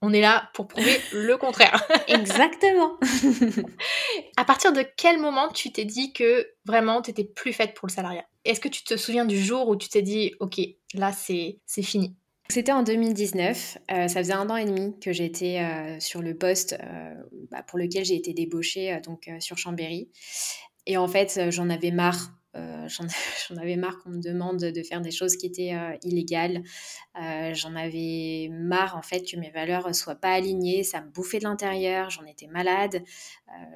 on 0.02 0.14
est 0.14 0.22
là 0.22 0.50
pour 0.54 0.68
prouver 0.68 1.00
le 1.14 1.36
contraire. 1.38 1.84
Exactement. 2.08 2.98
à 4.38 4.46
partir 4.46 4.74
de 4.74 4.84
quel 4.98 5.20
moment 5.20 5.50
tu 5.50 5.72
t'es 5.72 5.86
dit 5.86 6.14
que 6.14 6.48
vraiment 6.66 7.02
tu 7.02 7.12
étais 7.12 7.24
plus 7.24 7.54
faite 7.54 7.74
pour 7.74 7.88
le 7.88 7.94
salariat? 7.94 8.26
Est-ce 8.46 8.60
que 8.60 8.70
tu 8.70 8.84
te 8.84 8.96
souviens 8.96 9.26
du 9.26 9.42
jour 9.42 9.68
où 9.68 9.76
tu 9.76 9.90
t'es 9.90 10.02
dit, 10.02 10.34
ok, 10.40 10.60
là 10.94 11.12
c'est, 11.12 11.60
c'est 11.66 11.84
fini 11.84 12.16
c'était 12.50 12.72
en 12.72 12.84
2019. 12.84 13.78
Euh, 13.92 14.08
ça 14.08 14.20
faisait 14.20 14.34
un 14.34 14.50
an 14.50 14.56
et 14.56 14.66
demi 14.66 14.98
que 15.00 15.12
j'étais 15.12 15.60
euh, 15.60 16.00
sur 16.00 16.22
le 16.22 16.36
poste 16.36 16.78
euh, 16.82 17.14
bah, 17.52 17.62
pour 17.64 17.78
lequel 17.78 18.06
j'ai 18.06 18.16
été 18.16 18.34
débauchée 18.34 19.00
donc 19.06 19.30
sur 19.40 19.58
Chambéry. 19.58 20.10
Et 20.86 20.96
en 20.96 21.08
fait, 21.08 21.50
j'en 21.50 21.70
avais 21.70 21.92
marre 21.92 22.32
j'en 23.50 23.58
avais 23.58 23.76
marre 23.76 24.00
qu'on 24.00 24.10
me 24.10 24.22
demande 24.22 24.58
de 24.58 24.84
faire 24.84 25.02
des 25.02 25.12
choses 25.12 25.36
qui 25.36 25.46
étaient 25.46 25.74
illégales. 26.04 26.64
j'en 27.16 27.76
avais 27.76 28.50
marre 28.52 28.96
en 28.96 29.02
fait 29.02 29.22
que 29.30 29.38
mes 29.38 29.52
valeurs 29.52 29.94
soient 29.96 30.16
pas 30.16 30.34
alignées. 30.34 30.84
Ça 30.84 31.02
me 31.02 31.10
bouffait 31.10 31.40
de 31.40 31.44
l'intérieur. 31.44 32.10
J'en 32.10 32.26
étais 32.26 32.48
malade. 32.48 33.04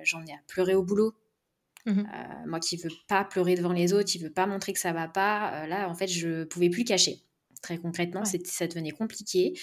j'en 0.04 0.22
ai 0.26 0.32
à 0.32 0.40
pleurer 0.48 0.76
au 0.76 0.84
boulot. 0.84 1.14
Mmh 1.86 2.04
moi 2.46 2.60
qui 2.60 2.78
veux 2.78 2.92
pas 3.08 3.24
pleurer 3.24 3.56
devant 3.56 3.74
les 3.74 3.94
autres, 3.94 4.06
qui 4.06 4.20
veux 4.20 4.32
pas 4.32 4.46
montrer 4.46 4.74
que 4.74 4.80
ça 4.80 4.94
va 4.94 5.08
pas, 5.08 5.66
là 5.68 5.90
en 5.90 5.96
fait 5.96 6.08
je 6.08 6.44
pouvais 6.44 6.70
plus 6.70 6.84
cacher. 6.84 7.24
Très 7.62 7.78
concrètement, 7.78 8.24
ça 8.26 8.68
devenait 8.68 8.92
compliqué. 8.92 9.54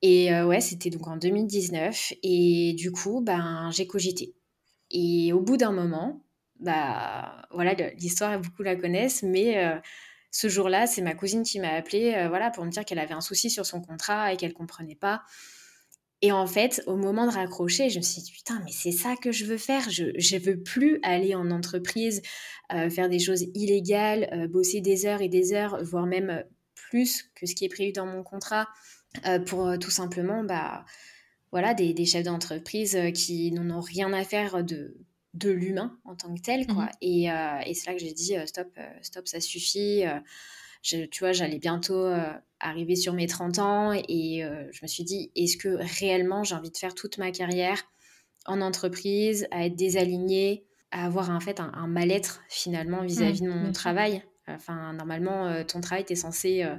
Et 0.00 0.32
ouais, 0.42 0.60
c'était 0.60 0.90
donc 0.90 1.06
en 1.08 1.16
2019. 1.16 2.12
Et 2.22 2.74
du 2.76 2.92
coup, 2.92 3.20
ben, 3.20 3.70
j'ai 3.72 3.86
cogité. 3.86 4.34
Et 4.90 5.32
au 5.32 5.40
bout 5.40 5.56
d'un 5.56 5.72
moment, 5.72 6.21
bah 6.62 7.42
voilà, 7.50 7.74
l'histoire, 7.74 8.38
beaucoup 8.40 8.62
la 8.62 8.76
connaissent, 8.76 9.22
mais 9.22 9.80
ce 10.30 10.48
jour-là, 10.48 10.86
c'est 10.86 11.02
ma 11.02 11.14
cousine 11.14 11.42
qui 11.42 11.60
m'a 11.60 11.70
appelée 11.70 12.26
voilà, 12.28 12.50
pour 12.50 12.64
me 12.64 12.70
dire 12.70 12.84
qu'elle 12.84 12.98
avait 12.98 13.14
un 13.14 13.20
souci 13.20 13.50
sur 13.50 13.66
son 13.66 13.80
contrat 13.80 14.32
et 14.32 14.36
qu'elle 14.36 14.54
comprenait 14.54 14.96
pas. 14.96 15.22
Et 16.24 16.30
en 16.30 16.46
fait, 16.46 16.82
au 16.86 16.96
moment 16.96 17.26
de 17.26 17.32
raccrocher, 17.32 17.90
je 17.90 17.98
me 17.98 18.02
suis 18.02 18.22
dit, 18.22 18.30
putain, 18.30 18.62
mais 18.64 18.70
c'est 18.70 18.92
ça 18.92 19.16
que 19.20 19.32
je 19.32 19.44
veux 19.44 19.58
faire. 19.58 19.90
Je 19.90 20.04
ne 20.04 20.40
veux 20.40 20.62
plus 20.62 21.00
aller 21.02 21.34
en 21.34 21.50
entreprise, 21.50 22.22
faire 22.70 23.08
des 23.08 23.18
choses 23.18 23.42
illégales, 23.54 24.48
bosser 24.48 24.80
des 24.80 25.04
heures 25.04 25.20
et 25.20 25.28
des 25.28 25.52
heures, 25.52 25.82
voire 25.82 26.06
même 26.06 26.44
plus 26.74 27.24
que 27.34 27.44
ce 27.46 27.54
qui 27.56 27.64
est 27.64 27.68
prévu 27.68 27.92
dans 27.92 28.06
mon 28.06 28.22
contrat, 28.22 28.68
pour 29.46 29.76
tout 29.80 29.90
simplement, 29.90 30.44
bah, 30.44 30.84
voilà, 31.50 31.74
des, 31.74 31.92
des 31.92 32.06
chefs 32.06 32.22
d'entreprise 32.22 32.96
qui 33.14 33.50
n'en 33.50 33.76
ont 33.76 33.80
rien 33.80 34.12
à 34.12 34.22
faire 34.22 34.62
de, 34.62 34.96
de 35.34 35.50
l'humain 35.50 35.98
en 36.04 36.14
tant 36.14 36.34
que 36.34 36.40
tel, 36.40 36.66
quoi. 36.66 36.84
Mmh 36.84 36.90
et, 37.00 37.24
et 37.24 37.74
c'est 37.74 37.86
là 37.86 37.94
que 37.94 38.00
j'ai 38.00 38.12
dit, 38.12 38.34
stop, 38.46 38.68
stop, 39.00 39.26
ça 39.26 39.40
suffit. 39.40 40.04
tu 40.82 41.08
vois, 41.20 41.32
j'allais 41.32 41.58
bientôt 41.58 42.06
arriver 42.62 42.96
sur 42.96 43.12
mes 43.12 43.26
30 43.26 43.58
ans 43.58 43.92
et 43.92 44.44
euh, 44.44 44.64
je 44.72 44.80
me 44.82 44.86
suis 44.86 45.04
dit, 45.04 45.30
est-ce 45.36 45.56
que 45.56 45.68
réellement 46.00 46.44
j'ai 46.44 46.54
envie 46.54 46.70
de 46.70 46.76
faire 46.76 46.94
toute 46.94 47.18
ma 47.18 47.30
carrière 47.30 47.82
en 48.46 48.60
entreprise, 48.60 49.46
à 49.50 49.66
être 49.66 49.76
désalignée, 49.76 50.64
à 50.90 51.06
avoir 51.06 51.30
en 51.30 51.40
fait 51.40 51.60
un, 51.60 51.86
mal-être 51.86 52.42
finalement 52.48 53.02
vis-à-vis 53.02 53.42
de 53.42 53.48
mon 53.48 53.72
travail? 53.72 54.22
Enfin, 54.48 54.92
normalement, 54.92 55.46
euh, 55.46 55.62
ton 55.62 55.80
travail, 55.80 56.04
tu 56.04 56.14
es 56.14 56.16
censé 56.16 56.64
euh, 56.64 56.76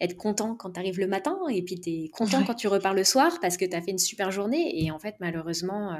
être 0.00 0.16
content 0.16 0.56
quand 0.56 0.72
tu 0.72 0.80
arrives 0.80 0.98
le 0.98 1.06
matin 1.06 1.38
et 1.48 1.62
puis 1.62 1.80
tu 1.80 1.90
es 1.90 2.08
content 2.08 2.44
quand 2.44 2.54
tu 2.54 2.66
repars 2.66 2.94
le 2.94 3.04
soir 3.04 3.38
parce 3.40 3.56
que 3.56 3.64
tu 3.64 3.76
as 3.76 3.80
fait 3.80 3.92
une 3.92 3.98
super 3.98 4.32
journée. 4.32 4.82
Et 4.84 4.90
en 4.90 4.98
fait, 4.98 5.14
malheureusement, 5.20 5.96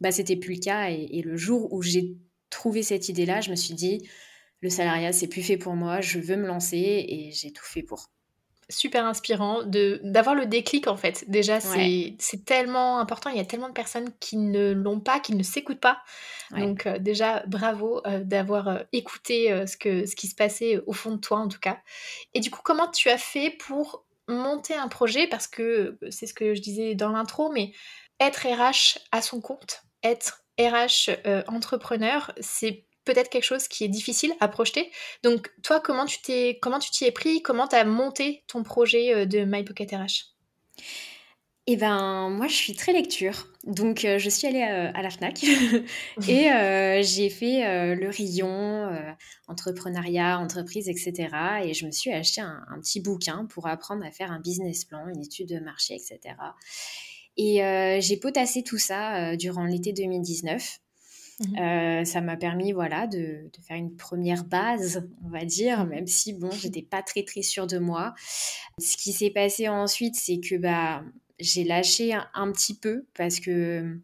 bah, 0.00 0.10
c'était 0.10 0.36
plus 0.36 0.54
le 0.54 0.60
cas. 0.60 0.90
Et, 0.90 1.08
et 1.10 1.22
le 1.22 1.36
jour 1.36 1.72
où 1.72 1.82
j'ai 1.82 2.16
trouvé 2.50 2.82
cette 2.82 3.08
idée-là, 3.08 3.40
je 3.40 3.50
me 3.50 3.56
suis 3.56 3.74
dit, 3.74 4.08
le 4.60 4.70
salariat, 4.70 5.12
c'est 5.12 5.28
plus 5.28 5.42
fait 5.42 5.56
pour 5.56 5.74
moi, 5.74 6.00
je 6.00 6.18
veux 6.18 6.36
me 6.36 6.46
lancer 6.46 7.04
et 7.08 7.30
j'ai 7.32 7.52
tout 7.52 7.64
fait 7.64 7.82
pour 7.82 8.10
super 8.68 9.04
inspirant 9.04 9.62
de 9.62 10.00
d'avoir 10.02 10.34
le 10.34 10.46
déclic 10.46 10.88
en 10.88 10.96
fait. 10.96 11.24
Déjà, 11.28 11.60
c'est 11.60 12.44
tellement 12.44 12.98
important. 12.98 13.30
Il 13.30 13.36
y 13.36 13.40
a 13.40 13.44
tellement 13.44 13.68
de 13.68 13.74
personnes 13.74 14.10
qui 14.18 14.36
ne 14.36 14.72
l'ont 14.72 15.00
pas, 15.00 15.20
qui 15.20 15.34
ne 15.34 15.42
s'écoutent 15.42 15.80
pas. 15.80 16.02
Donc 16.50 16.86
euh, 16.86 16.98
déjà, 16.98 17.44
bravo 17.46 18.00
euh, 18.06 18.22
d'avoir 18.24 18.68
euh, 18.68 18.78
écouté 18.92 19.64
ce, 19.66 19.76
que, 19.76 20.06
ce 20.06 20.16
qui 20.16 20.28
se 20.28 20.34
passait 20.34 20.80
au 20.86 20.92
fond 20.92 21.12
de 21.12 21.20
toi 21.20 21.38
en 21.38 21.48
tout 21.48 21.60
cas. 21.60 21.78
Et 22.34 22.40
du 22.40 22.50
coup, 22.50 22.60
comment 22.62 22.90
tu 22.90 23.08
as 23.08 23.18
fait 23.18 23.50
pour 23.50 24.04
monter 24.28 24.74
un 24.74 24.88
projet? 24.88 25.26
Parce 25.26 25.46
que 25.46 25.98
c'est 26.10 26.26
ce 26.26 26.34
que 26.34 26.54
je 26.54 26.60
disais 26.60 26.94
dans 26.94 27.10
l'intro, 27.10 27.50
mais 27.52 27.72
être 28.18 28.46
RH 28.46 28.98
à 29.12 29.22
son 29.22 29.40
compte, 29.40 29.82
être 30.10 30.44
RH 30.58 31.10
entrepreneur, 31.48 32.32
c'est 32.40 32.86
peut-être 33.06 33.30
quelque 33.30 33.44
chose 33.44 33.68
qui 33.68 33.84
est 33.84 33.88
difficile 33.88 34.34
à 34.40 34.48
projeter. 34.48 34.90
Donc 35.22 35.50
toi, 35.62 35.80
comment 35.80 36.04
tu 36.04 36.20
t'es, 36.20 36.58
comment 36.60 36.78
tu 36.78 36.90
t'y 36.90 37.06
es 37.06 37.12
pris? 37.12 37.40
Comment 37.40 37.66
tu 37.66 37.76
as 37.76 37.84
monté 37.84 38.44
ton 38.48 38.62
projet 38.62 39.14
euh, 39.14 39.24
de 39.24 39.44
My 39.46 39.64
Pocket 39.64 39.90
RH 39.92 40.34
eh 41.68 41.76
ben, 41.76 42.30
moi, 42.30 42.46
je 42.46 42.54
suis 42.54 42.76
très 42.76 42.92
lecture. 42.92 43.48
Donc, 43.64 44.04
euh, 44.04 44.20
je 44.20 44.30
suis 44.30 44.46
allée 44.46 44.62
euh, 44.62 44.92
à 44.94 45.02
la 45.02 45.10
FNAC 45.10 45.42
et 46.28 47.02
j'ai 47.02 47.28
fait 47.28 47.96
le 47.96 48.08
rayon 48.08 48.88
entrepreneuriat, 49.48 50.38
entreprise, 50.38 50.88
etc. 50.88 51.26
Et 51.64 51.74
je 51.74 51.86
me 51.86 51.90
suis 51.90 52.12
acheté 52.12 52.40
un, 52.40 52.64
un, 52.68 52.78
petit 52.78 53.00
bouquin 53.00 53.46
pour 53.46 53.66
apprendre 53.66 54.06
à 54.06 54.12
faire 54.12 54.30
un 54.30 54.38
business 54.38 54.84
plan, 54.84 55.08
une 55.08 55.20
étude 55.20 55.48
de 55.48 55.58
marché, 55.58 55.96
etc. 55.96 56.36
Et 57.36 57.60
j'ai 58.00 58.16
potassé 58.16 58.62
tout 58.62 58.78
ça 58.78 59.36
durant 59.36 59.64
l'été 59.64 59.92
2019. 59.92 60.80
Mmh 61.38 61.58
euh, 61.58 62.04
ça 62.04 62.22
m'a 62.22 62.36
permis 62.36 62.72
voilà, 62.72 63.06
de, 63.06 63.50
faire 63.66 63.76
une 63.76 63.94
première 63.94 64.44
base, 64.44 65.06
on 65.24 65.28
va 65.28 65.44
dire, 65.44 65.84
même 65.84 66.06
si 66.06 66.32
bon, 66.32 66.50
j'étais 66.50 66.82
pas 66.82 67.02
très 67.02 67.24
très 67.24 67.42
sûre 67.42 67.66
de 67.66 67.78
moi. 67.78 68.14
Ce 68.78 68.96
qui 68.96 69.12
s'est 69.12 69.30
passé 69.30 69.68
ensuite, 69.68 70.16
c'est 70.16 70.40
que 70.40 70.56
bah, 70.56 71.02
j'ai 71.38 71.64
lâché 71.64 72.14
un, 72.14 72.52
petit 72.52 72.74
peu 72.74 73.06
parce 73.14 73.40
que 73.40 73.98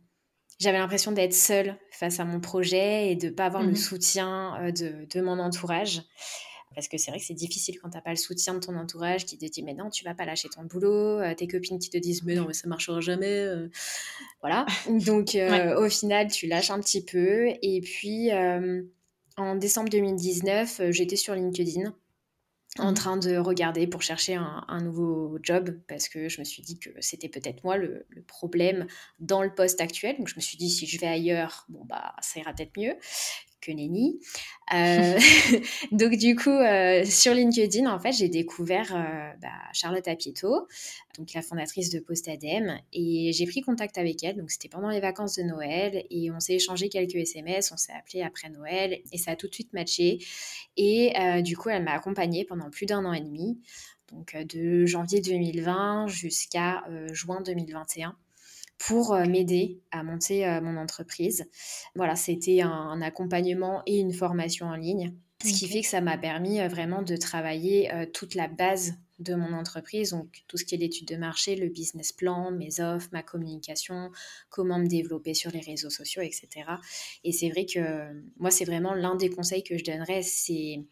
j'avais 0.60 0.78
l'impression 0.78 1.12
d'être 1.12 1.32
seule 1.32 1.78
face 1.90 2.20
à 2.20 2.26
mon 2.26 2.38
projet 2.38 3.10
et 3.10 3.16
de 3.16 3.28
ne 3.28 3.32
pas 3.32 3.46
avoir 3.46 3.62
le 3.62 3.72
mmh 3.72 3.76
soutien 3.76 4.54
euh, 4.60 4.70
de, 4.70 5.06
de 5.10 5.20
mon 5.22 5.38
entourage. 5.38 6.02
Parce 6.74 6.88
que 6.88 6.98
c'est 6.98 7.10
vrai 7.10 7.20
que 7.20 7.26
c'est 7.26 7.34
difficile 7.34 7.78
quand 7.80 7.90
tu 7.90 7.96
n'as 7.96 8.02
pas 8.02 8.10
le 8.10 8.16
soutien 8.16 8.54
de 8.54 8.60
ton 8.60 8.76
entourage 8.76 9.24
qui 9.24 9.38
te 9.38 9.46
dit 9.46 9.62
mais 9.62 9.74
non, 9.74 9.90
tu 9.90 10.04
vas 10.04 10.14
pas 10.14 10.24
lâcher 10.24 10.48
ton 10.48 10.64
boulot, 10.64 11.20
euh, 11.20 11.34
tes 11.34 11.46
copines 11.46 11.78
qui 11.78 11.90
te 11.90 11.98
disent 11.98 12.22
mais 12.24 12.34
non, 12.34 12.46
mais 12.46 12.54
ça 12.54 12.68
marchera 12.68 13.00
jamais. 13.00 13.26
Euh. 13.26 13.68
Voilà. 14.40 14.66
Donc 15.06 15.34
euh, 15.34 15.78
au 15.80 15.88
final, 15.88 16.30
tu 16.30 16.46
lâches 16.46 16.70
un 16.70 16.80
petit 16.80 17.04
peu. 17.04 17.48
Et 17.62 17.80
puis 17.80 18.30
en 19.36 19.56
décembre 19.56 19.88
2019, 19.88 20.82
j'étais 20.90 21.16
sur 21.16 21.34
LinkedIn 21.34 21.94
en 22.78 22.92
mmh 22.92 22.94
train 22.94 23.16
de 23.18 23.36
regarder 23.36 23.86
pour 23.86 24.00
chercher 24.00 24.34
un, 24.34 24.80
nouveau 24.80 25.38
job 25.42 25.78
parce 25.88 26.08
que 26.08 26.30
je 26.30 26.40
me 26.40 26.44
suis 26.44 26.62
dit 26.62 26.78
que 26.78 26.88
c'était 27.00 27.28
peut-être 27.28 27.62
moi 27.64 27.76
le, 27.76 28.06
le, 28.08 28.22
problème 28.22 28.86
dans 29.20 29.42
le 29.42 29.54
poste 29.54 29.82
actuel. 29.82 30.16
Donc 30.16 30.28
je 30.28 30.36
me 30.36 30.40
suis 30.40 30.56
dit 30.56 30.70
si 30.70 30.86
je 30.86 30.98
vais 30.98 31.06
ailleurs, 31.06 31.66
bon 31.68 31.84
bah 31.84 32.14
ça 32.22 32.40
ira 32.40 32.54
peut-être 32.54 32.74
mieux 32.78 32.94
que 33.62 33.72
nenni. 33.72 34.20
Euh, 34.74 35.18
donc 35.92 36.16
du 36.16 36.36
coup, 36.36 36.50
euh, 36.50 37.04
sur 37.04 37.32
LinkedIn, 37.32 37.90
en 37.90 37.98
fait, 37.98 38.12
j'ai 38.12 38.28
découvert 38.28 38.94
euh, 38.94 39.32
bah, 39.40 39.48
Charlotte 39.72 40.06
Apieto, 40.06 40.66
donc 41.16 41.32
la 41.32 41.40
fondatrice 41.40 41.90
de 41.90 42.00
Postadem, 42.00 42.78
et 42.92 43.32
j'ai 43.32 43.46
pris 43.46 43.62
contact 43.62 43.96
avec 43.96 44.22
elle. 44.22 44.36
Donc 44.36 44.50
c'était 44.50 44.68
pendant 44.68 44.90
les 44.90 45.00
vacances 45.00 45.36
de 45.36 45.42
Noël, 45.42 46.04
et 46.10 46.30
on 46.30 46.40
s'est 46.40 46.54
échangé 46.54 46.88
quelques 46.88 47.14
SMS, 47.14 47.72
on 47.72 47.76
s'est 47.76 47.92
appelé 47.92 48.22
après 48.22 48.50
Noël, 48.50 49.00
et 49.10 49.18
ça 49.18 49.30
a 49.30 49.36
tout 49.36 49.48
de 49.48 49.54
suite 49.54 49.72
matché. 49.72 50.18
Et 50.76 51.12
du 51.42 51.56
coup, 51.56 51.70
elle 51.70 51.84
m'a 51.84 51.92
accompagnée 51.92 52.44
pendant 52.44 52.70
plus 52.70 52.86
d'un 52.86 53.04
an 53.04 53.12
et 53.12 53.20
demi, 53.20 53.60
donc 54.10 54.36
de 54.36 54.84
janvier 54.84 55.20
2020 55.20 56.08
jusqu'à 56.08 56.84
juin 57.12 57.40
2021 57.40 58.16
pour 58.86 59.14
euh, 59.14 59.26
m'aider 59.26 59.80
à 59.90 60.02
monter 60.02 60.46
euh, 60.46 60.60
mon 60.60 60.76
entreprise. 60.76 61.48
Voilà, 61.94 62.16
c'était 62.16 62.62
un, 62.62 63.00
accompagnement 63.00 63.82
et 63.86 63.98
une 63.98 64.12
formation 64.12 64.66
en 64.66 64.74
ligne, 64.74 65.14
ce 65.44 65.52
qui 65.52 65.68
fait 65.68 65.82
que 65.82 65.86
ça 65.86 66.00
m'a 66.00 66.18
permis 66.18 66.60
euh, 66.60 66.68
vraiment 66.68 67.02
de 67.02 67.16
travailler 67.16 67.90
toute 68.12 68.34
la 68.34 68.48
base 68.48 68.94
de 69.18 69.34
mon 69.34 69.52
entreprise, 69.52 70.10
donc 70.10 70.42
tout 70.48 70.56
ce 70.56 70.64
qui 70.64 70.74
est 70.74 70.78
l'étude 70.78 71.06
de 71.06 71.16
marché, 71.16 71.54
le 71.54 71.68
business 71.68 72.12
plan, 72.12 72.50
mes 72.50 72.80
offres, 72.80 73.08
ma 73.12 73.22
communication, 73.22 74.10
comment 74.50 74.78
me 74.78 74.86
développer 74.86 75.34
sur 75.34 75.52
les 75.52 75.60
réseaux 75.60 75.90
sociaux, 75.90 76.22
etc. 76.22 76.48
Et 77.22 77.30
c'est 77.30 77.50
vrai 77.50 77.66
que 77.66 78.24
moi, 78.38 78.50
c'est 78.50 78.64
vraiment 78.64 78.94
l'un 78.94 79.14
des 79.14 79.30
conseils 79.30 79.62
que 79.62 79.78
je 79.78 79.84
donnerais, 79.84 80.22
c'est 80.22 80.82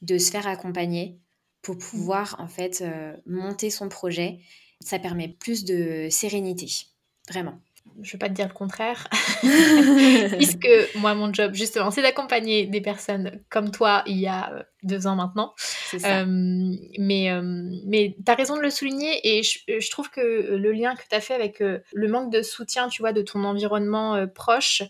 de 0.00 0.16
se 0.16 0.30
faire 0.30 0.46
accompagner 0.46 1.18
pour 1.60 1.74
mmh. 1.74 1.78
pouvoir 1.78 2.36
en 2.38 2.48
fait 2.48 2.82
monter 3.26 3.68
son 3.68 3.90
projet. 3.90 4.38
Ça 4.80 4.98
permet 4.98 5.28
plus 5.28 5.64
de 5.64 6.08
sérénité. 6.10 6.93
Vraiment. 7.28 7.60
Je 8.02 8.08
ne 8.08 8.12
vais 8.12 8.18
pas 8.18 8.28
te 8.28 8.34
dire 8.34 8.48
le 8.48 8.54
contraire, 8.54 9.08
puisque 10.36 10.68
moi, 10.96 11.14
mon 11.14 11.32
job, 11.32 11.54
justement, 11.54 11.90
c'est 11.92 12.02
d'accompagner 12.02 12.66
des 12.66 12.80
personnes 12.80 13.40
comme 13.50 13.70
toi 13.70 14.02
il 14.06 14.18
y 14.18 14.26
a 14.26 14.52
euh, 14.52 14.62
deux 14.82 15.06
ans 15.06 15.14
maintenant. 15.14 15.54
Ça. 15.96 16.22
Euh, 16.22 16.74
mais 16.98 17.30
euh, 17.30 17.70
mais 17.86 18.16
tu 18.24 18.32
as 18.32 18.34
raison 18.34 18.56
de 18.56 18.62
le 18.62 18.70
souligner 18.70 19.20
et 19.22 19.42
je, 19.44 19.58
je 19.68 19.90
trouve 19.90 20.10
que 20.10 20.56
le 20.56 20.72
lien 20.72 20.96
que 20.96 21.02
tu 21.08 21.14
as 21.14 21.20
fait 21.20 21.34
avec 21.34 21.60
le 21.60 22.08
manque 22.08 22.32
de 22.32 22.42
soutien, 22.42 22.88
tu 22.88 23.00
vois, 23.00 23.12
de 23.12 23.22
ton 23.22 23.44
environnement 23.44 24.26
proche, 24.26 24.82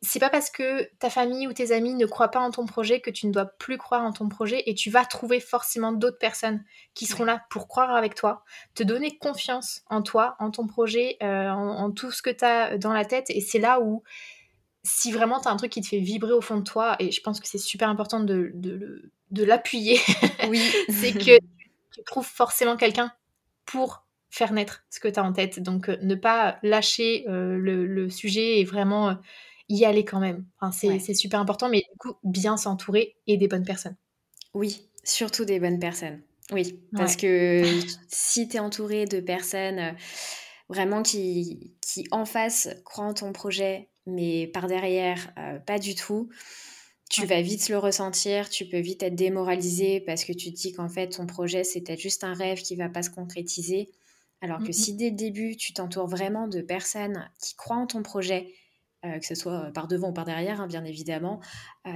c'est 0.00 0.20
pas 0.20 0.30
parce 0.30 0.50
que 0.50 0.88
ta 0.98 1.10
famille 1.10 1.48
ou 1.48 1.52
tes 1.52 1.72
amis 1.72 1.94
ne 1.94 2.06
croient 2.06 2.30
pas 2.30 2.38
en 2.38 2.50
ton 2.50 2.66
projet 2.66 3.00
que 3.00 3.10
tu 3.10 3.26
ne 3.26 3.32
dois 3.32 3.46
plus 3.46 3.78
croire 3.78 4.04
en 4.04 4.12
ton 4.12 4.28
projet 4.28 4.62
et 4.66 4.74
tu 4.74 4.90
vas 4.90 5.04
trouver 5.04 5.40
forcément 5.40 5.92
d'autres 5.92 6.18
personnes 6.18 6.62
qui 6.94 7.06
seront 7.06 7.24
là 7.24 7.44
pour 7.50 7.66
croire 7.66 7.94
avec 7.94 8.14
toi, 8.14 8.44
te 8.74 8.84
donner 8.84 9.18
confiance 9.18 9.82
en 9.88 10.02
toi, 10.02 10.36
en 10.38 10.52
ton 10.52 10.68
projet, 10.68 11.16
euh, 11.22 11.48
en, 11.50 11.90
tout 11.90 12.12
ce 12.12 12.22
que 12.22 12.30
tu 12.30 12.44
as 12.44 12.78
dans 12.78 12.92
la 12.92 13.04
tête. 13.04 13.30
Et 13.30 13.40
c'est 13.40 13.58
là 13.58 13.80
où, 13.80 14.04
si 14.84 15.10
vraiment 15.10 15.40
tu 15.40 15.48
as 15.48 15.50
un 15.50 15.56
truc 15.56 15.72
qui 15.72 15.80
te 15.80 15.88
fait 15.88 15.98
vibrer 15.98 16.32
au 16.32 16.40
fond 16.40 16.58
de 16.58 16.64
toi, 16.64 16.94
et 17.00 17.10
je 17.10 17.20
pense 17.20 17.40
que 17.40 17.48
c'est 17.48 17.58
super 17.58 17.88
important 17.88 18.20
de, 18.20 18.52
de, 18.54 19.44
l'appuyer, 19.44 19.98
oui. 20.48 20.62
c'est 20.90 21.12
que 21.12 21.38
tu 21.92 22.04
trouves 22.06 22.26
forcément 22.26 22.76
quelqu'un 22.76 23.12
pour 23.66 24.04
faire 24.30 24.52
naître 24.52 24.84
ce 24.90 25.00
que 25.00 25.08
tu 25.08 25.18
as 25.18 25.24
en 25.24 25.32
tête. 25.32 25.60
Donc, 25.60 25.88
euh, 25.88 25.96
ne 26.02 26.14
pas 26.14 26.60
lâcher 26.62 27.24
euh, 27.28 27.56
le, 27.58 28.08
sujet 28.10 28.60
et 28.60 28.64
vraiment 28.64 29.18
y 29.68 29.84
aller 29.84 30.04
quand 30.04 30.20
même. 30.20 30.46
Enfin, 30.60 30.98
c'est 30.98 31.14
super 31.14 31.40
important, 31.40 31.68
mais 31.68 31.84
du 31.92 31.98
coup, 31.98 32.14
bien 32.24 32.56
s'entourer 32.56 33.16
et 33.26 33.36
des 33.36 33.48
bonnes 33.48 33.64
personnes. 33.64 33.96
Oui, 34.54 34.88
surtout 35.04 35.44
des 35.44 35.60
bonnes 35.60 35.78
personnes. 35.78 36.22
Oui, 36.52 36.80
parce 36.92 37.16
que 37.16 37.62
si 38.08 38.48
tu 38.48 38.56
es 38.56 38.60
entouré 38.60 39.04
de 39.04 39.20
personnes 39.20 39.78
euh, 39.78 39.92
vraiment 40.70 41.02
qui, 41.02 41.74
qui, 41.82 42.06
en 42.10 42.24
face, 42.24 42.70
croient 42.84 43.04
en 43.04 43.14
ton 43.14 43.32
projet, 43.32 43.90
mais 44.06 44.46
par 44.46 44.66
derrière, 44.66 45.30
euh, 45.38 45.58
pas 45.58 45.78
du 45.78 45.94
tout, 45.94 46.30
tu 47.10 47.26
vas 47.26 47.42
vite 47.42 47.68
le 47.68 47.78
ressentir, 47.78 48.48
tu 48.48 48.66
peux 48.66 48.78
vite 48.78 49.02
être 49.02 49.14
démoralisé 49.14 50.00
parce 50.00 50.24
que 50.24 50.32
tu 50.32 50.52
te 50.52 50.56
dis 50.56 50.72
qu'en 50.72 50.88
fait, 50.88 51.08
ton 51.08 51.26
projet, 51.26 51.64
c'est 51.64 51.80
peut-être 51.80 52.00
juste 52.00 52.24
un 52.24 52.34
rêve 52.34 52.60
qui 52.60 52.76
va 52.76 52.88
pas 52.88 53.02
se 53.02 53.10
concrétiser. 53.10 53.90
Alors 54.40 54.60
que 54.60 54.68
mmh 54.68 54.72
si 54.72 54.94
dès 54.94 55.10
le 55.10 55.16
début, 55.16 55.56
tu 55.56 55.72
t'entoures 55.72 56.06
vraiment 56.06 56.48
de 56.48 56.60
personnes 56.60 57.28
qui 57.42 57.56
croient 57.56 57.76
en 57.76 57.86
ton 57.86 58.02
projet, 58.02 58.54
euh, 59.04 59.18
que 59.18 59.26
ce 59.26 59.34
soit 59.34 59.70
par 59.72 59.88
devant 59.88 60.10
ou 60.10 60.12
par 60.12 60.24
derrière, 60.24 60.60
hein, 60.60 60.66
bien 60.66 60.84
évidemment, 60.84 61.40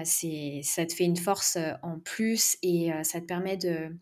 c'est 0.05 0.61
ça 0.63 0.87
te 0.87 0.95
fait 0.95 1.05
une 1.05 1.17
force 1.17 1.59
en 1.83 1.99
plus 1.99 2.57
et 2.63 2.91
ça 3.03 3.21
te 3.21 3.27
permet 3.27 3.57
de 3.57 3.97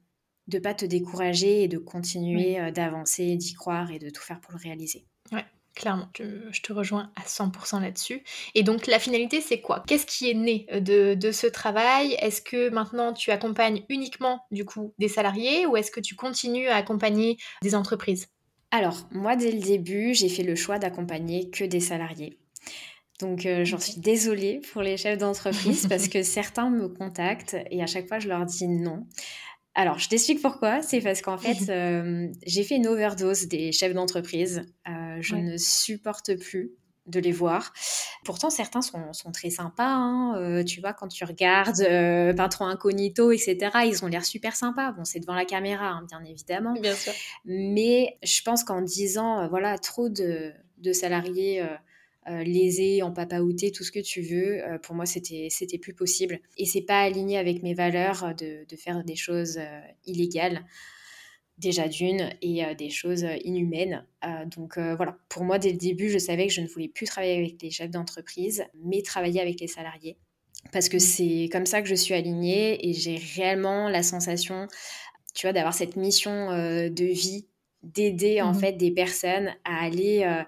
de 0.50 0.58
pas 0.58 0.74
te 0.74 0.84
décourager 0.84 1.62
et 1.62 1.68
de 1.68 1.78
continuer 1.78 2.60
euh, 2.60 2.70
d'avancer, 2.70 3.36
d'y 3.36 3.54
croire 3.54 3.90
et 3.90 3.98
de 3.98 4.10
tout 4.10 4.22
faire 4.22 4.40
pour 4.40 4.52
le 4.52 4.58
réaliser. 4.58 5.06
Ouais, 5.32 5.44
clairement, 5.74 6.08
je, 6.18 6.60
te 6.60 6.72
rejoins 6.72 7.12
à 7.16 7.22
100% 7.22 7.80
là-dessus. 7.80 8.22
Et 8.54 8.62
donc 8.62 8.86
la 8.86 8.98
finalité, 8.98 9.40
c'est 9.40 9.60
quoi? 9.60 9.84
Qu'est-ce 9.86 10.06
qui 10.06 10.28
est 10.28 10.34
né 10.34 10.66
euh, 10.72 10.80
de, 10.80 11.14
de 11.14 11.32
ce 11.32 11.46
travail? 11.46 12.16
Est-ce 12.20 12.42
que 12.42 12.68
maintenant 12.70 13.12
tu 13.12 13.30
accompagnes 13.30 13.84
uniquement 13.88 14.44
du 14.50 14.64
coup 14.64 14.92
des 14.98 15.08
salariés 15.08 15.66
ou 15.66 15.76
est-ce 15.76 15.90
que 15.90 16.00
tu 16.00 16.16
continues 16.16 16.68
à 16.68 16.76
accompagner 16.76 17.38
des 17.62 17.74
entreprises? 17.74 18.28
Alors, 18.72 19.08
moi, 19.10 19.34
dès 19.34 19.50
le 19.50 19.60
début, 19.60 20.14
j'ai 20.14 20.28
fait 20.28 20.44
le 20.44 20.54
choix 20.54 20.78
d'accompagner 20.78 21.50
que 21.50 21.64
des 21.64 21.80
salariés. 21.80 22.38
Donc 23.20 23.46
euh, 23.46 23.64
j'en 23.64 23.78
suis 23.78 24.00
désolée 24.00 24.60
pour 24.72 24.82
les 24.82 24.96
chefs 24.96 25.18
d'entreprise 25.18 25.86
parce 25.88 26.08
que 26.08 26.22
certains 26.24 26.70
me 26.70 26.88
contactent 26.88 27.56
et 27.70 27.82
à 27.82 27.86
chaque 27.86 28.08
fois 28.08 28.18
je 28.18 28.28
leur 28.28 28.46
dis 28.46 28.68
non. 28.68 29.06
Alors, 29.74 29.98
je 29.98 30.08
t'explique 30.08 30.42
pourquoi. 30.42 30.82
C'est 30.82 31.00
parce 31.00 31.22
qu'en 31.22 31.38
fait, 31.38 31.68
euh, 31.70 32.28
j'ai 32.46 32.64
fait 32.64 32.76
une 32.76 32.86
overdose 32.86 33.46
des 33.46 33.72
chefs 33.72 33.94
d'entreprise. 33.94 34.62
Euh, 34.88 35.18
je 35.20 35.36
ne 35.36 35.56
supporte 35.56 36.36
plus 36.36 36.72
de 37.06 37.18
les 37.18 37.32
voir. 37.32 37.72
Pourtant, 38.24 38.50
certains 38.50 38.82
sont, 38.82 39.10
très 39.32 39.50
sympas. 39.50 39.94
Hein. 39.94 40.36
Euh, 40.36 40.62
tu 40.62 40.80
vois, 40.80 40.92
quand 40.92 41.08
tu 41.08 41.24
regardes 41.24 41.82
Patron 42.36 42.66
Incognito, 42.66 43.32
etc., 43.32 43.56
ils 43.86 44.04
ont 44.04 44.06
l'air 44.06 44.24
super 44.24 44.54
sympas. 44.54 44.92
Bon, 44.92 45.04
c'est 45.04 45.18
devant 45.18 45.34
la 45.34 45.44
caméra, 45.44 45.88
hein, 45.88 46.06
bien 46.08 46.22
évidemment. 46.24 46.74
Bien 46.74 46.94
sûr. 46.94 47.12
Mais 47.44 48.18
je 48.22 48.42
pense 48.42 48.62
qu'en 48.64 48.82
disant, 48.82 49.48
voilà, 49.48 49.78
trop 49.78 50.08
de, 50.08 50.52
de 50.78 50.92
salariés 50.92 51.64
euh, 52.30 52.42
lésé, 52.44 53.02
en 53.02 53.12
papaouté, 53.12 53.72
tout 53.72 53.84
ce 53.84 53.92
que 53.92 54.00
tu 54.00 54.22
veux. 54.22 54.64
Euh, 54.64 54.78
pour 54.78 54.94
moi, 54.94 55.04
c'était 55.04 55.48
c'était 55.50 55.78
plus 55.78 55.94
possible. 55.94 56.40
Et 56.56 56.64
c'est 56.64 56.82
pas 56.82 57.00
aligné 57.02 57.36
avec 57.36 57.62
mes 57.62 57.74
valeurs 57.74 58.24
euh, 58.24 58.32
de, 58.32 58.64
de 58.68 58.76
faire 58.76 59.04
des 59.04 59.16
choses 59.16 59.58
illégales 60.06 60.64
déjà 61.58 61.88
d'une 61.88 62.30
et 62.40 62.74
des 62.74 62.88
choses 62.88 63.26
inhumaines. 63.44 64.06
donc 64.46 64.78
voilà, 64.78 65.18
pour 65.28 65.44
moi 65.44 65.58
dès 65.58 65.72
le 65.72 65.76
début, 65.76 66.08
je 66.08 66.16
savais 66.16 66.46
que 66.46 66.54
je 66.54 66.62
ne 66.62 66.66
voulais 66.66 66.88
plus 66.88 67.04
travailler 67.04 67.36
avec 67.36 67.60
les 67.60 67.70
chefs 67.70 67.90
d'entreprise, 67.90 68.64
mais 68.82 69.02
travailler 69.02 69.42
avec 69.42 69.60
les 69.60 69.66
salariés. 69.66 70.16
Parce 70.72 70.88
que 70.88 70.96
mmh. 70.96 71.00
c'est 71.00 71.48
comme 71.52 71.66
ça 71.66 71.82
que 71.82 71.88
je 71.88 71.94
suis 71.94 72.14
alignée 72.14 72.88
et 72.88 72.94
j'ai 72.94 73.16
réellement 73.36 73.90
la 73.90 74.02
sensation, 74.02 74.68
tu 75.34 75.46
vois, 75.46 75.52
d'avoir 75.52 75.74
cette 75.74 75.96
mission 75.96 76.48
de 76.50 77.04
vie, 77.04 77.44
d'aider 77.82 78.42
en 78.42 78.52
mmh 78.52 78.60
fait 78.60 78.72
des 78.72 78.90
personnes 78.90 79.50
à 79.64 79.84
aller 79.84 80.22
euh, 80.24 80.42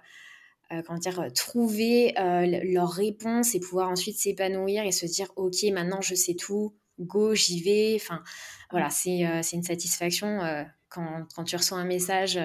comment 0.87 0.99
dire, 0.99 1.27
trouver 1.35 2.15
euh, 2.19 2.47
leurs 2.65 2.91
réponses 2.91 3.55
et 3.55 3.61
pouvoir 3.61 3.91
ensuite 3.91 4.17
s'épanouir 4.17 4.85
et 4.85 4.93
se 4.93 5.07
dire 5.07 5.31
ok 5.37 5.63
maintenant 5.73 6.01
je 6.01 6.15
sais 6.15 6.35
tout, 6.35 6.75
go 6.99 7.35
j'y 7.35 7.63
vais. 7.63 7.95
Enfin 7.97 8.23
voilà 8.71 8.89
c'est 8.89 9.27
euh, 9.27 9.43
une 9.53 9.63
satisfaction 9.63 10.41
quand, 10.89 11.27
quand, 11.35 11.45
tu 11.45 11.57
reçois 11.57 11.79
un 11.79 11.85
message 11.85 12.39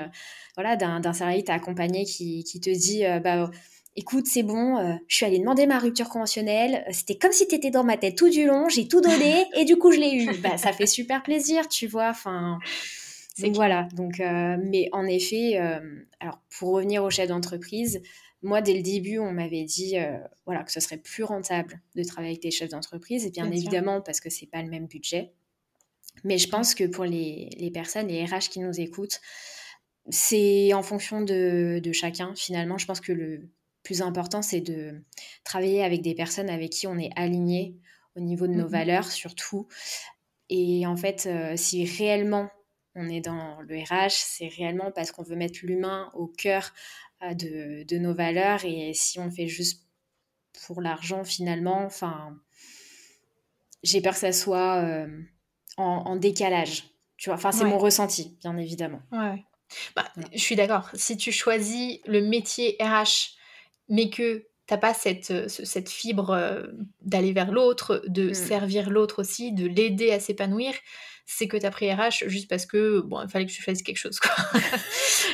voilà 0.56 0.76
d'un 0.76 1.14
salarié 1.14 1.44
t'a 1.44 1.54
accompagné 1.54 2.06
qui, 2.06 2.44
qui, 2.44 2.60
te 2.60 2.70
dit 2.70 3.04
bah 3.24 3.50
écoute, 3.96 4.26
c'est 4.28 4.44
bon, 4.44 5.00
je 5.08 5.16
suis 5.16 5.26
allée 5.26 5.40
demander 5.40 5.66
ma 5.66 5.80
rupture 5.80 6.08
conventionnelle, 6.08 6.86
c'était 6.92 7.18
comme 7.18 7.32
si 7.32 7.48
tu 7.48 7.56
étais 7.56 7.72
dans 7.72 7.84
ma 7.84 7.98
tête 7.98 8.16
tout 8.16 8.30
du 8.30 8.46
long, 8.46 8.70
j'ai 8.70 8.88
tout 8.88 9.02
donné 9.02 9.46
et 9.56 9.66
du 9.66 9.78
coup 9.78 9.92
je 9.92 10.00
l'ai 10.00 10.14
eu. 10.14 10.38
Bah, 10.38 10.58
ça 10.58 10.72
fait 10.72 10.86
super 10.86 11.24
plaisir, 11.24 11.68
tu 11.68 11.88
vois. 11.88 12.10
Enfin, 12.10 12.60
donc 13.40 13.56
voilà, 13.56 13.88
donc, 13.94 14.20
euh, 14.20 14.58
mais 14.60 14.90
en 14.92 15.06
effet, 15.06 15.60
euh, 15.60 15.80
alors 16.20 16.40
pour 16.58 16.74
revenir 16.74 17.04
au 17.04 17.10
chef 17.10 17.28
d'entreprise, 17.28 18.02
moi 18.42 18.62
dès 18.62 18.74
le 18.74 18.82
début, 18.82 19.20
on 19.20 19.32
m'avait 19.32 19.64
dit 19.64 19.98
euh, 19.98 20.18
voilà, 20.46 20.64
que 20.64 20.72
ce 20.72 20.80
serait 20.80 20.98
plus 20.98 21.24
rentable 21.24 21.82
de 21.96 22.04
travailler 22.04 22.32
avec 22.32 22.42
des 22.42 22.52
chefs 22.52 22.70
d'entreprise, 22.70 23.26
et 23.26 23.32
bien, 23.32 23.50
évidemment 23.52 24.02
parce 24.02 24.20
que 24.20 24.30
c'est 24.30 24.48
pas 24.48 24.62
le 24.62 24.70
même 24.70 24.88
budget. 24.88 25.34
Mais 26.24 26.40
je 26.40 26.50
pense 26.50 26.74
que 26.74 26.86
pour 26.86 27.06
les, 27.06 27.50
les 27.60 27.70
personnes, 27.70 28.08
les 28.08 28.26
RH 28.26 28.50
qui 28.50 28.60
nous 28.60 28.80
écoutent, 28.80 29.20
c'est 30.10 30.74
en 30.74 30.82
fonction 30.82 31.22
de, 31.22 31.80
de, 31.84 31.92
chacun. 31.92 32.34
Finalement, 32.36 32.80
je 32.80 32.88
pense 32.88 33.02
que 33.02 33.12
le 33.12 33.50
plus 33.84 34.02
important, 34.02 34.42
c'est 34.42 34.62
de 34.62 35.04
travailler 35.44 35.84
avec 35.84 36.02
des 36.02 36.16
personnes 36.16 36.50
avec 36.50 36.72
qui 36.72 36.88
on 36.88 36.98
est 36.98 37.12
aligné 37.16 37.76
au 38.16 38.20
niveau 38.20 38.48
de 38.48 38.54
nos 38.54 38.66
mmh 38.66 38.72
valeurs, 38.72 39.12
surtout. 39.12 39.68
Et 40.50 40.88
en 40.88 40.98
fait, 40.98 41.30
si 41.56 41.86
réellement 41.86 42.50
on 42.98 43.08
est 43.08 43.22
dans 43.22 43.62
le 43.62 43.78
RH, 43.78 44.10
c'est 44.10 44.48
réellement 44.48 44.92
parce 44.92 45.12
qu'on 45.12 45.24
veut 45.24 45.36
mettre 45.36 45.60
l'humain 45.62 46.10
au 46.16 46.26
cœur 46.28 46.74
euh, 47.24 47.34
de, 47.36 47.98
nos 47.98 48.14
valeurs. 48.14 48.66
Et 48.66 48.92
si 48.94 49.20
on 49.20 49.26
le 49.26 49.32
fait 49.32 49.48
juste 49.48 49.88
pour 50.66 50.82
l'argent, 50.82 51.24
finalement, 51.24 51.86
enfin, 51.86 52.36
j'ai 53.84 54.02
peur 54.02 54.14
que 54.14 54.20
ça 54.20 54.32
soit 54.32 54.84
euh, 54.84 55.08
en, 55.78 56.16
décalage. 56.16 56.86
Tu 57.18 57.30
vois, 57.30 57.36
enfin, 57.36 57.52
c'est 57.52 57.66
mon 57.66 57.78
ressenti, 57.78 58.36
bien 58.42 58.58
évidemment. 58.58 59.02
Ouais. 59.12 59.46
Bah, 59.96 60.06
Je 60.34 60.40
suis 60.40 60.56
d'accord. 60.56 60.90
Si 60.96 61.18
tu 61.18 61.32
choisis 61.32 62.00
le 62.08 62.22
métier 62.22 62.78
RH, 62.80 63.36
mais 63.90 64.10
que 64.10 64.40
tu 64.40 64.74
n'as 64.74 64.78
pas 64.78 64.96
cette, 64.96 65.30
euh, 65.30 65.48
cette 65.48 65.90
fibre 65.90 66.68
d'aller 67.02 67.32
vers 67.32 67.52
l'autre, 67.52 68.02
de 68.08 68.32
mmh. 68.32 68.34
servir 68.34 68.90
l'autre 68.90 69.20
aussi, 69.20 69.52
de 69.52 69.68
l'aider 69.68 70.12
à 70.12 70.20
s'épanouir, 70.20 70.74
c'est 71.28 71.48
que 71.50 71.58
tu 71.58 71.66
as 71.66 71.72
pris 71.72 71.92
RH 71.94 72.28
juste 72.28 72.50
parce 72.50 72.66
que, 72.66 73.02
bon, 73.02 73.22
il 73.22 73.30
fallait 73.30 73.46
que 73.46 73.52
tu 73.52 73.62
fasses 73.62 73.84
quelque 73.84 73.98
chose, 73.98 74.18
quoi. 74.18 74.32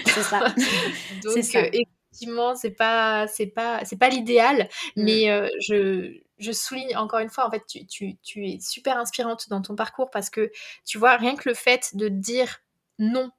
c'est 0.08 0.24
ça. 0.24 0.40
Donc, 1.24 1.38
euh, 1.38 1.70
effectivement, 1.72 2.56
c'est 2.56 2.72
pas, 2.72 3.28
c'est 3.28 3.48
pas, 3.48 3.86
c'est 3.86 4.00
pas 4.00 4.10
l'idéal, 4.10 4.70
mm. 4.98 5.04
mais 5.04 5.30
euh, 5.30 5.48
je, 5.62 6.18
je 6.40 6.52
souligne 6.52 6.98
encore 6.98 7.20
une 7.20 7.30
fois, 7.30 7.48
en 7.48 7.52
fait, 7.52 7.64
tu, 7.68 7.86
tu, 7.86 8.18
tu 8.24 8.50
es 8.50 8.60
super 8.60 8.98
inspirante 8.98 9.50
dans 9.50 9.62
ton 9.62 9.76
parcours 9.76 10.10
parce 10.10 10.32
que, 10.32 10.52
tu 10.84 10.98
vois, 10.98 11.16
rien 11.16 11.36
que 11.36 11.48
le 11.48 11.56
fait 11.56 11.96
de 11.96 12.08
dire 12.08 12.62
non 12.98 13.30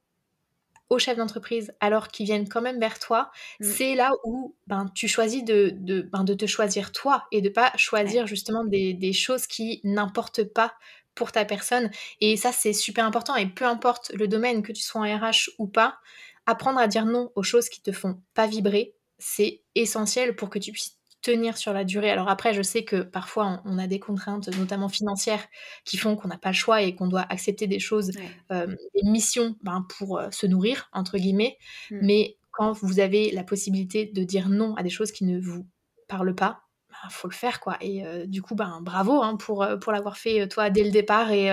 aux 0.91 0.99
chefs 1.01 1.17
d'entreprise 1.17 1.73
alors 1.81 2.07
qu'ils 2.09 2.27
viennent 2.27 2.49
quand 2.49 2.63
même 2.63 2.79
vers 2.79 3.01
toi, 3.01 3.33
mm. 3.59 3.65
c'est 3.65 3.95
là 3.97 4.13
où 4.23 4.55
ben, 4.69 4.87
tu 4.95 5.09
choisis 5.09 5.43
de, 5.43 5.73
de, 5.75 6.03
ben, 6.03 6.23
de 6.23 6.35
te 6.35 6.47
choisir 6.47 6.93
toi 6.93 7.27
et 7.33 7.41
de 7.41 7.49
pas 7.49 7.73
choisir 7.77 8.29
justement 8.29 8.63
des, 8.63 8.95
des 8.95 9.13
choses 9.13 9.49
qui 9.49 9.81
n'importent 9.83 10.45
pas 10.45 10.73
pour 11.15 11.33
ta 11.33 11.45
personne. 11.45 11.91
Et 12.21 12.37
ça, 12.37 12.53
c'est 12.53 12.73
super 12.73 13.05
important. 13.05 13.37
Et 13.37 13.47
peu 13.47 13.65
importe 13.65 14.13
le 14.15 14.29
domaine, 14.29 14.63
que 14.63 14.73
tu 14.73 14.83
sois 14.83 15.01
en 15.01 15.05
RH 15.05 15.51
ou 15.59 15.67
pas, 15.67 15.99
apprendre 16.47 16.79
à 16.79 16.87
dire 16.87 17.07
non 17.07 17.31
aux 17.35 17.43
choses 17.43 17.69
qui 17.69 17.83
te 17.83 17.93
font 17.93 18.21
pas 18.35 18.47
vibrer, 18.47 18.95
c'est 19.19 19.63
essentiel 19.75 20.37
pour 20.37 20.51
que 20.51 20.59
tu 20.59 20.73
puisses 20.73 20.99
tenir 21.25 21.57
sur 21.57 21.73
la 21.73 21.85
durée. 21.85 22.11
Alors 22.11 22.29
après, 22.29 22.53
je 22.53 22.61
sais 22.61 22.85
que 22.85 23.03
parfois 23.03 23.63
on 23.65 23.79
a 23.79 23.87
des 23.87 23.99
contraintes, 23.99 24.49
notamment 24.59 24.89
financières, 24.89 25.45
qui 25.85 25.97
font 25.97 26.17
qu'on 26.17 26.29
n'a 26.29 26.37
pas 26.37 26.51
le 26.51 26.55
choix 26.55 26.83
et 26.83 26.95
qu'on 26.95 27.09
doit 27.09 27.25
accepter 27.31 27.67
des 27.67 27.81
choses, 27.81 28.13
euh, 28.53 28.67
des 28.67 29.03
missions 29.11 29.57
ben, 29.63 29.87
pour 29.97 30.19
euh, 30.19 30.31
se 30.31 30.47
nourrir, 30.47 30.91
entre 30.93 31.17
guillemets. 31.17 31.57
Mmh. 31.91 31.99
Mais 32.03 32.37
quand 32.51 32.73
vous 32.73 33.01
avez 33.01 33.31
la 33.31 33.43
possibilité 33.43 34.05
de 34.05 34.23
dire 34.23 34.51
non 34.51 34.77
à 34.77 34.83
des 34.83 34.91
choses 34.91 35.13
qui 35.13 35.25
ne 35.25 35.41
vous 35.41 35.67
parlent 36.09 36.35
pas, 36.35 36.64
faut 37.11 37.29
le 37.29 37.35
faire 37.35 37.61
quoi. 37.61 37.77
Et 37.81 38.07
euh, 38.07 38.27
du 38.27 38.43
coup 38.43 38.55
ben 38.55 38.81
bravo 38.83 39.23
hein, 39.23 39.37
pour 39.37 39.63
euh, 39.63 39.77
pour 39.77 39.93
l'avoir 39.93 40.17
fait 40.17 40.43
euh, 40.43 40.47
toi 40.47 40.71
dès 40.71 40.85
le 40.85 40.91
départ 40.91 41.31
et 41.31 41.49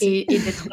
et, 0.00 0.24
d'être 0.26 0.68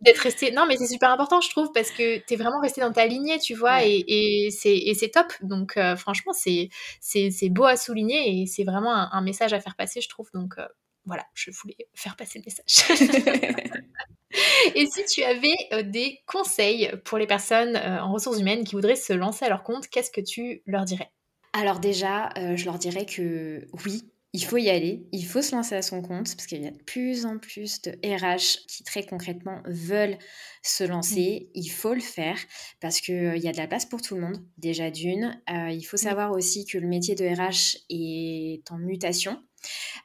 d'être 0.00 0.18
resté. 0.18 0.52
Non 0.52 0.66
mais 0.66 0.76
c'est 0.76 0.86
super 0.86 1.10
important 1.10 1.40
je 1.40 1.50
trouve 1.50 1.72
parce 1.72 1.90
que 1.90 2.18
tu 2.26 2.34
es 2.34 2.36
vraiment 2.36 2.60
resté 2.60 2.80
dans 2.80 2.92
ta 2.92 3.06
lignée 3.06 3.38
tu 3.38 3.54
vois 3.54 3.84
et, 3.84 4.04
et 4.06 4.50
c'est 4.50 5.10
top. 5.10 5.32
Donc 5.42 5.78
franchement 5.96 6.32
c'est 6.32 6.68
c'est 7.00 7.48
beau 7.48 7.64
à 7.64 7.76
souligner 7.76 8.42
et 8.42 8.46
c'est 8.46 8.64
vraiment 8.64 8.94
un, 8.94 9.22
message 9.22 9.52
à 9.52 9.60
faire 9.60 9.76
passer 9.76 10.00
je 10.00 10.08
trouve. 10.08 10.28
Donc 10.34 10.54
voilà 11.04 11.24
je 11.34 11.50
voulais 11.50 11.76
faire 11.94 12.16
passer 12.16 12.40
le 12.40 12.44
message. 12.44 13.82
Et 14.74 14.86
si 14.86 15.02
tu 15.06 15.22
avais 15.22 15.84
des 15.84 16.18
conseils 16.26 16.92
pour 17.04 17.16
les 17.16 17.26
personnes 17.26 17.76
en 17.76 18.12
ressources 18.12 18.38
humaines 18.38 18.64
qui 18.64 18.74
voudraient 18.74 18.96
se 18.96 19.14
lancer 19.14 19.46
à 19.46 19.48
leur 19.48 19.62
compte, 19.62 19.88
qu'est-ce 19.88 20.10
que 20.10 20.20
tu 20.20 20.62
leur 20.66 20.84
dirais? 20.84 21.10
Alors 21.56 21.80
déjà, 21.80 22.30
euh, 22.36 22.56
je 22.56 22.64
leur 22.64 22.78
dirais 22.78 23.06
que 23.06 23.66
oui, 23.84 24.02
il 24.36 24.44
faut 24.44 24.58
y 24.58 24.68
aller, 24.68 25.06
il 25.12 25.24
faut 25.24 25.40
se 25.40 25.56
lancer 25.56 25.74
à 25.74 25.80
son 25.80 26.02
compte 26.02 26.36
parce 26.36 26.46
qu'il 26.46 26.62
y 26.62 26.66
a 26.66 26.70
de 26.70 26.82
plus 26.82 27.24
en 27.24 27.38
plus 27.38 27.80
de 27.80 27.92
RH 28.04 28.66
qui 28.68 28.84
très 28.84 29.02
concrètement 29.02 29.62
veulent 29.64 30.18
se 30.62 30.84
lancer. 30.84 31.48
Il 31.54 31.68
faut 31.68 31.94
le 31.94 32.00
faire 32.00 32.36
parce 32.80 33.00
qu'il 33.00 33.14
euh, 33.14 33.36
y 33.38 33.48
a 33.48 33.52
de 33.52 33.56
la 33.56 33.66
place 33.66 33.86
pour 33.86 34.02
tout 34.02 34.14
le 34.14 34.20
monde, 34.20 34.44
déjà 34.58 34.90
d'une. 34.90 35.40
Euh, 35.48 35.70
il 35.70 35.84
faut 35.84 35.96
savoir 35.96 36.32
aussi 36.32 36.66
que 36.66 36.76
le 36.76 36.86
métier 36.86 37.14
de 37.14 37.24
RH 37.24 37.78
est 37.88 38.70
en 38.70 38.76
mutation. 38.76 39.42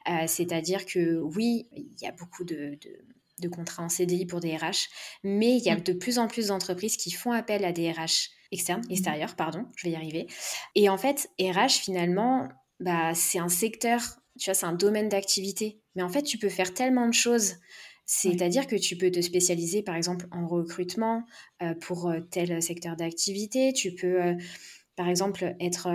Euh, 0.08 0.24
c'est-à-dire 0.26 0.86
que 0.86 1.18
oui, 1.18 1.68
il 1.76 2.00
y 2.00 2.06
a 2.06 2.12
beaucoup 2.12 2.44
de, 2.44 2.78
de, 2.80 3.04
contrats 3.48 3.84
en 3.84 3.88
CDI 3.88 4.26
pour 4.26 4.40
des 4.40 4.56
RH, 4.56 4.88
mais 5.24 5.56
il 5.56 5.62
y 5.62 5.70
a 5.70 5.76
de 5.76 5.92
plus 5.92 6.18
en 6.18 6.28
plus 6.28 6.48
d'entreprises 6.48 6.96
qui 6.96 7.10
font 7.10 7.32
appel 7.32 7.64
à 7.64 7.72
des 7.72 7.90
RH 7.90 8.30
externes, 8.52 8.82
mmh. 8.88 8.92
extérieurs, 8.92 9.34
pardon, 9.34 9.66
je 9.76 9.86
vais 9.86 9.92
y 9.92 9.96
arriver. 9.96 10.26
Et 10.74 10.88
en 10.88 10.98
fait, 10.98 11.30
RH, 11.40 11.80
finalement, 11.82 12.48
bah, 12.80 13.14
c'est 13.14 13.38
un 13.38 13.48
secteur, 13.48 14.00
tu 14.38 14.50
vois, 14.50 14.54
c'est 14.54 14.66
un 14.66 14.72
domaine 14.72 15.08
d'activité. 15.08 15.80
Mais 15.94 16.02
en 16.02 16.08
fait, 16.08 16.22
tu 16.22 16.38
peux 16.38 16.48
faire 16.48 16.74
tellement 16.74 17.08
de 17.08 17.14
choses. 17.14 17.54
C'est-à-dire 18.04 18.66
que 18.66 18.76
tu 18.76 18.96
peux 18.96 19.10
te 19.10 19.20
spécialiser, 19.20 19.82
par 19.82 19.94
exemple, 19.94 20.26
en 20.32 20.46
recrutement 20.46 21.24
euh, 21.62 21.74
pour 21.74 22.08
euh, 22.08 22.20
tel 22.30 22.60
secteur 22.62 22.96
d'activité. 22.96 23.72
Tu 23.72 23.94
peux, 23.94 24.22
euh, 24.22 24.34
par 24.96 25.08
exemple, 25.08 25.54
être 25.60 25.88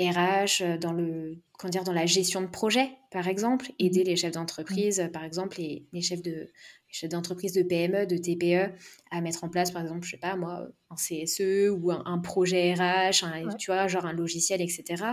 RH 0.00 0.78
dans, 0.80 0.92
le, 0.92 1.40
dire, 1.68 1.84
dans 1.84 1.92
la 1.92 2.06
gestion 2.06 2.40
de 2.40 2.46
projet, 2.46 2.90
par 3.10 3.28
exemple, 3.28 3.70
aider 3.78 4.02
mmh. 4.02 4.06
les 4.06 4.16
chefs 4.16 4.32
d'entreprise, 4.32 5.08
par 5.12 5.22
exemple, 5.24 5.58
les, 5.58 5.86
les 5.92 6.02
chefs 6.02 6.22
de 6.22 6.48
chefs 6.94 7.10
d'entreprise 7.10 7.52
de 7.52 7.62
PME, 7.62 8.06
de 8.06 8.16
TPE, 8.16 8.72
à 9.10 9.20
mettre 9.20 9.44
en 9.44 9.48
place, 9.48 9.70
par 9.70 9.82
exemple, 9.82 10.04
je 10.04 10.12
sais 10.12 10.16
pas 10.16 10.36
moi, 10.36 10.68
un 10.90 10.94
CSE 10.94 11.70
ou 11.70 11.90
un, 11.90 12.18
projet 12.18 12.74
RH, 12.74 13.24
tu 13.58 13.70
vois, 13.70 13.88
genre 13.88 14.06
un 14.06 14.12
logiciel, 14.12 14.62
etc. 14.62 15.04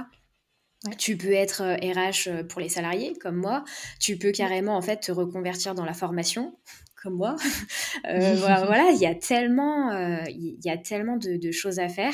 Tu 0.97 1.17
peux 1.17 1.31
être 1.31 1.61
RH 1.61 2.27
euh, 2.27 2.39
euh, 2.39 2.43
pour 2.43 2.61
les 2.61 2.69
salariés, 2.69 3.13
comme 3.19 3.35
moi. 3.35 3.63
Tu 3.99 4.17
peux 4.17 4.31
carrément, 4.31 4.75
en 4.75 4.81
fait, 4.81 4.97
te 4.97 5.11
reconvertir 5.11 5.75
dans 5.75 5.85
la 5.85 5.93
formation, 5.93 6.57
comme 7.01 7.15
moi. 7.15 7.35
Euh, 8.07 8.35
voilà, 8.35 8.89
il 8.91 8.99
y 8.99 9.05
a 9.05 9.13
tellement, 9.13 9.91
il 10.27 10.57
y 10.63 10.69
a 10.69 10.77
tellement 10.77 11.17
de, 11.17 11.51
choses 11.51 11.77
à 11.79 11.87
faire. 11.87 12.13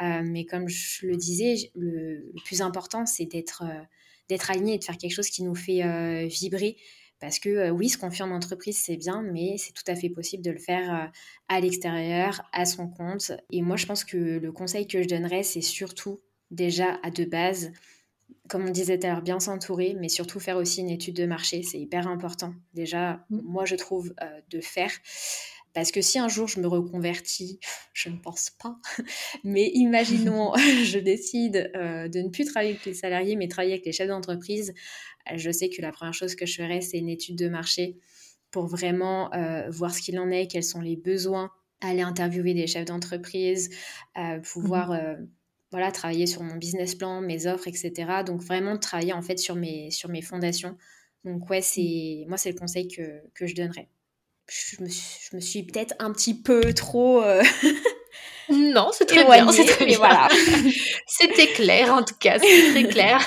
mais 0.00 0.44
comme 0.44 0.68
je 0.68 1.06
le 1.06 1.16
disais, 1.16 1.70
le, 1.74 2.32
plus 2.44 2.60
important, 2.60 3.06
c'est 3.06 3.24
d'être 3.26 3.62
d'être 4.28 4.50
aligné 4.50 4.74
et 4.74 4.78
de 4.78 4.84
faire 4.84 4.98
quelque 4.98 5.14
chose 5.14 5.28
qui 5.28 5.42
nous 5.42 5.54
fait 5.54 6.26
vibrer. 6.26 6.76
Parce 7.18 7.38
que 7.38 7.70
oui, 7.70 7.88
se 7.88 7.96
confier 7.96 8.24
en 8.24 8.30
entreprise, 8.32 8.78
c'est 8.78 8.96
bien, 8.96 9.22
mais 9.22 9.56
c'est 9.56 9.72
tout 9.72 9.84
à 9.86 9.94
fait 9.94 10.10
possible 10.10 10.42
de 10.42 10.50
le 10.50 10.58
faire 10.58 11.10
à 11.48 11.60
l'extérieur, 11.60 12.42
à 12.52 12.66
son 12.66 12.88
compte. 12.88 13.32
Et 13.50 13.62
moi, 13.62 13.76
je 13.76 13.86
pense 13.86 14.04
que 14.04 14.16
le 14.16 14.52
conseil 14.52 14.86
que 14.86 15.02
je 15.02 15.08
donnerais, 15.08 15.44
c'est 15.44 15.62
surtout 15.62 16.20
déjà 16.50 16.98
à 17.02 17.10
de 17.10 17.24
base 17.24 17.72
comme 18.48 18.66
on 18.66 18.70
disait 18.70 18.98
tout 18.98 19.06
à 19.06 19.10
l'heure, 19.10 19.22
bien 19.22 19.40
s'entourer, 19.40 19.96
mais 19.98 20.08
surtout 20.08 20.40
faire 20.40 20.56
aussi 20.56 20.80
une 20.80 20.90
étude 20.90 21.16
de 21.16 21.26
marché, 21.26 21.62
c'est 21.62 21.78
hyper 21.78 22.08
important. 22.08 22.54
Déjà, 22.74 23.24
mm. 23.30 23.40
moi, 23.44 23.64
je 23.64 23.76
trouve 23.76 24.14
euh, 24.22 24.40
de 24.50 24.60
faire. 24.60 24.90
Parce 25.74 25.90
que 25.90 26.02
si 26.02 26.18
un 26.18 26.28
jour 26.28 26.48
je 26.48 26.60
me 26.60 26.66
reconvertis, 26.66 27.58
je 27.94 28.10
ne 28.10 28.16
pense 28.16 28.50
pas, 28.50 28.76
mais 29.44 29.70
imaginons, 29.74 30.52
je 30.84 30.98
décide 30.98 31.70
euh, 31.76 32.08
de 32.08 32.20
ne 32.20 32.28
plus 32.28 32.44
travailler 32.44 32.72
avec 32.72 32.84
les 32.84 32.94
salariés, 32.94 33.36
mais 33.36 33.48
travailler 33.48 33.74
avec 33.74 33.86
les 33.86 33.92
chefs 33.92 34.08
d'entreprise, 34.08 34.74
je 35.34 35.50
sais 35.50 35.68
que 35.68 35.80
la 35.80 35.92
première 35.92 36.14
chose 36.14 36.34
que 36.34 36.46
je 36.46 36.56
ferai, 36.56 36.80
c'est 36.80 36.98
une 36.98 37.08
étude 37.08 37.36
de 37.36 37.48
marché 37.48 37.96
pour 38.50 38.66
vraiment 38.66 39.32
euh, 39.34 39.70
voir 39.70 39.94
ce 39.94 40.02
qu'il 40.02 40.18
en 40.18 40.30
est, 40.30 40.48
quels 40.48 40.64
sont 40.64 40.80
les 40.80 40.96
besoins, 40.96 41.50
aller 41.80 42.02
interviewer 42.02 42.54
des 42.54 42.66
chefs 42.66 42.84
d'entreprise, 42.84 43.70
pouvoir... 44.42 44.92
Mm 44.92 45.28
voilà, 45.72 45.90
travailler 45.90 46.26
sur 46.26 46.42
mon 46.42 46.56
business 46.56 46.94
plan, 46.94 47.20
mes 47.20 47.46
offres, 47.46 47.66
etc. 47.66 48.22
Donc 48.24 48.42
vraiment 48.42 48.78
travailler 48.78 49.12
en 49.12 49.22
fait 49.22 49.38
sur 49.38 49.56
mes, 49.56 49.90
sur 49.90 50.08
mes 50.10 50.22
fondations. 50.22 50.76
Donc 51.24 51.50
ouais, 51.50 51.62
c'est 51.62 52.24
moi 52.28 52.36
c'est 52.36 52.52
le 52.52 52.58
conseil 52.58 52.86
que, 52.88 53.22
que 53.34 53.46
je 53.46 53.54
donnerais. 53.56 53.88
Je 54.48 54.82
me, 54.82 54.88
je 54.88 55.36
me 55.36 55.40
suis 55.40 55.62
peut-être 55.64 55.94
un 55.98 56.12
petit 56.12 56.40
peu 56.40 56.74
trop 56.74 57.22
euh, 57.22 57.42
Non, 58.48 58.90
c'est 58.92 59.06
très 59.06 59.24
bien, 59.24 59.50
c'est 59.52 59.64
très 59.64 59.86
bien. 59.86 59.98
Voilà. 59.98 60.28
C'était 61.06 61.46
clair, 61.46 61.92
en 61.92 62.02
tout 62.02 62.14
cas, 62.18 62.38
c'est 62.38 62.70
très 62.70 62.84
clair. 62.84 63.20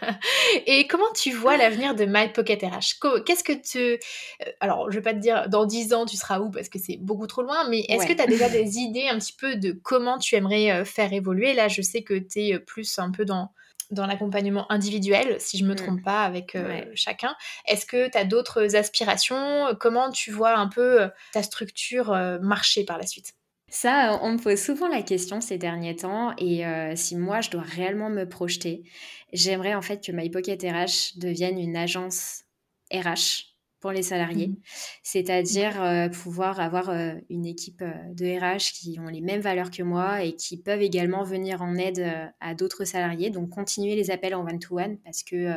Et 0.66 0.86
comment 0.86 1.10
tu 1.14 1.32
vois 1.32 1.56
l'avenir 1.56 1.94
de 1.94 2.04
My 2.04 2.28
Pocket 2.28 2.62
RH 2.62 3.22
Qu'est-ce 3.24 3.44
que 3.44 3.52
tu... 3.52 3.78
Euh, 3.78 4.50
alors, 4.60 4.90
je 4.90 4.96
vais 4.96 5.02
pas 5.02 5.14
te 5.14 5.18
dire 5.18 5.48
dans 5.48 5.66
10 5.66 5.94
ans, 5.94 6.06
tu 6.06 6.16
seras 6.16 6.40
où, 6.40 6.50
parce 6.50 6.68
que 6.68 6.78
c'est 6.78 6.96
beaucoup 6.96 7.26
trop 7.26 7.42
loin, 7.42 7.68
mais 7.68 7.80
est-ce 7.88 8.06
que 8.06 8.12
tu 8.12 8.22
as 8.22 8.26
déjà 8.26 8.48
des 8.48 8.78
idées 8.78 9.08
un 9.08 9.18
petit 9.18 9.34
peu 9.34 9.56
de 9.56 9.72
comment 9.72 10.18
tu 10.18 10.34
aimerais 10.34 10.70
euh, 10.70 10.84
faire 10.84 11.12
évoluer? 11.12 11.54
Là, 11.54 11.68
je 11.68 11.82
sais 11.82 12.02
que 12.02 12.14
tu 12.14 12.40
es 12.40 12.54
euh, 12.54 12.58
plus 12.58 12.98
un 12.98 13.10
peu 13.10 13.24
dans 13.24 13.50
dans 13.90 14.06
l'accompagnement 14.06 14.66
individuel, 14.72 15.36
si 15.38 15.58
je 15.58 15.64
me 15.64 15.74
mmh. 15.74 15.76
trompe 15.76 16.02
pas, 16.02 16.24
avec 16.24 16.56
chacun. 16.94 17.36
Est-ce 17.66 17.84
que 17.84 18.10
tu 18.10 18.16
as 18.16 18.24
d'autres 18.24 18.74
aspirations? 18.74 19.76
Comment 19.78 20.10
tu 20.10 20.32
vois 20.32 20.56
un 20.56 20.68
peu 20.68 21.06
ta 21.32 21.42
structure 21.42 22.08
marcher 22.40 22.84
par 22.84 22.96
la 22.96 23.06
suite? 23.06 23.34
Ça, 23.74 24.20
on 24.22 24.34
me 24.34 24.38
pose 24.38 24.60
souvent 24.60 24.86
la 24.86 25.02
question 25.02 25.40
ces 25.40 25.58
derniers 25.58 25.96
temps 25.96 26.32
et 26.38 26.64
euh, 26.64 26.94
si 26.94 27.16
moi 27.16 27.40
je 27.40 27.50
dois 27.50 27.62
réellement 27.62 28.08
me 28.08 28.24
projeter, 28.24 28.84
j'aimerais 29.32 29.74
en 29.74 29.82
fait 29.82 30.04
que 30.04 30.12
My 30.12 30.30
Pocket 30.30 30.62
RH 30.62 31.18
devienne 31.18 31.58
une 31.58 31.76
agence 31.76 32.44
RH 32.92 33.56
pour 33.80 33.90
les 33.90 34.04
salariés, 34.04 34.46
mmh. 34.46 34.56
c'est-à-dire 35.02 35.82
euh, 35.82 36.08
pouvoir 36.08 36.60
avoir 36.60 36.88
euh, 36.88 37.14
une 37.30 37.46
équipe 37.46 37.82
de 38.12 38.38
RH 38.38 38.72
qui 38.74 38.98
ont 39.00 39.08
les 39.08 39.20
mêmes 39.20 39.40
valeurs 39.40 39.72
que 39.72 39.82
moi 39.82 40.22
et 40.22 40.36
qui 40.36 40.56
peuvent 40.56 40.80
également 40.80 41.24
venir 41.24 41.60
en 41.60 41.74
aide 41.74 42.32
à 42.38 42.54
d'autres 42.54 42.84
salariés, 42.84 43.30
donc 43.30 43.50
continuer 43.50 43.96
les 43.96 44.12
appels 44.12 44.36
en 44.36 44.46
one-to-one 44.46 44.98
parce 44.98 45.24
que 45.24 45.52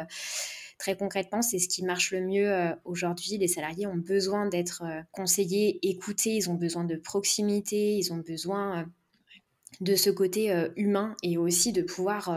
Très 0.77 0.95
concrètement, 0.95 1.41
c'est 1.41 1.57
ce 1.57 1.67
qui 1.67 1.83
marche 1.83 2.11
le 2.11 2.21
mieux 2.21 2.51
euh, 2.51 2.71
aujourd'hui. 2.85 3.37
Les 3.37 3.47
salariés 3.47 3.87
ont 3.87 3.95
besoin 3.95 4.47
d'être 4.47 4.83
euh, 4.85 5.01
conseillés, 5.11 5.79
écoutés, 5.81 6.35
ils 6.35 6.51
ont 6.51 6.53
besoin 6.53 6.83
de 6.83 6.95
proximité, 6.95 7.95
ils 7.95 8.13
ont 8.13 8.17
besoin 8.17 8.81
euh, 8.81 8.85
de 9.81 9.95
ce 9.95 10.11
côté 10.11 10.51
humain 10.75 11.15
et 11.21 11.37
aussi 11.37 11.71
de 11.71 11.83
pouvoir 11.83 12.35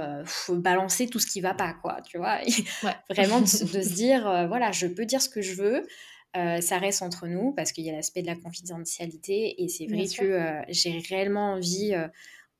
balancer 0.51 1.07
tout 1.07 1.19
ce 1.19 1.27
qui 1.27 1.41
va 1.41 1.55
pas, 1.55 1.73
quoi, 1.73 2.03
tu 2.03 2.19
vois. 2.19 2.39
Vraiment 3.11 3.41
de, 3.41 3.47
se 3.47 3.95
dire, 3.95 4.47
voilà, 4.49 4.73
je 4.73 4.87
peux 4.87 5.07
dire 5.07 5.23
ce 5.23 5.31
que 5.31 5.41
je 5.41 5.55
veux, 5.55 5.87
ça 6.35 6.79
reste 6.79 7.01
entre 7.01 7.29
nous 7.29 7.53
parce 7.53 7.73
qu'il 7.73 7.85
y 7.85 7.89
a 7.89 7.93
l'aspect 7.93 8.21
de 8.21 8.27
la 8.27 8.37
confidentialité 8.37 9.63
et 9.63 9.69
c'est 9.69 9.87
vrai 9.87 10.05
que 10.07 10.61
j'ai 10.69 10.99
réellement 11.09 11.55
envie, 11.55 11.95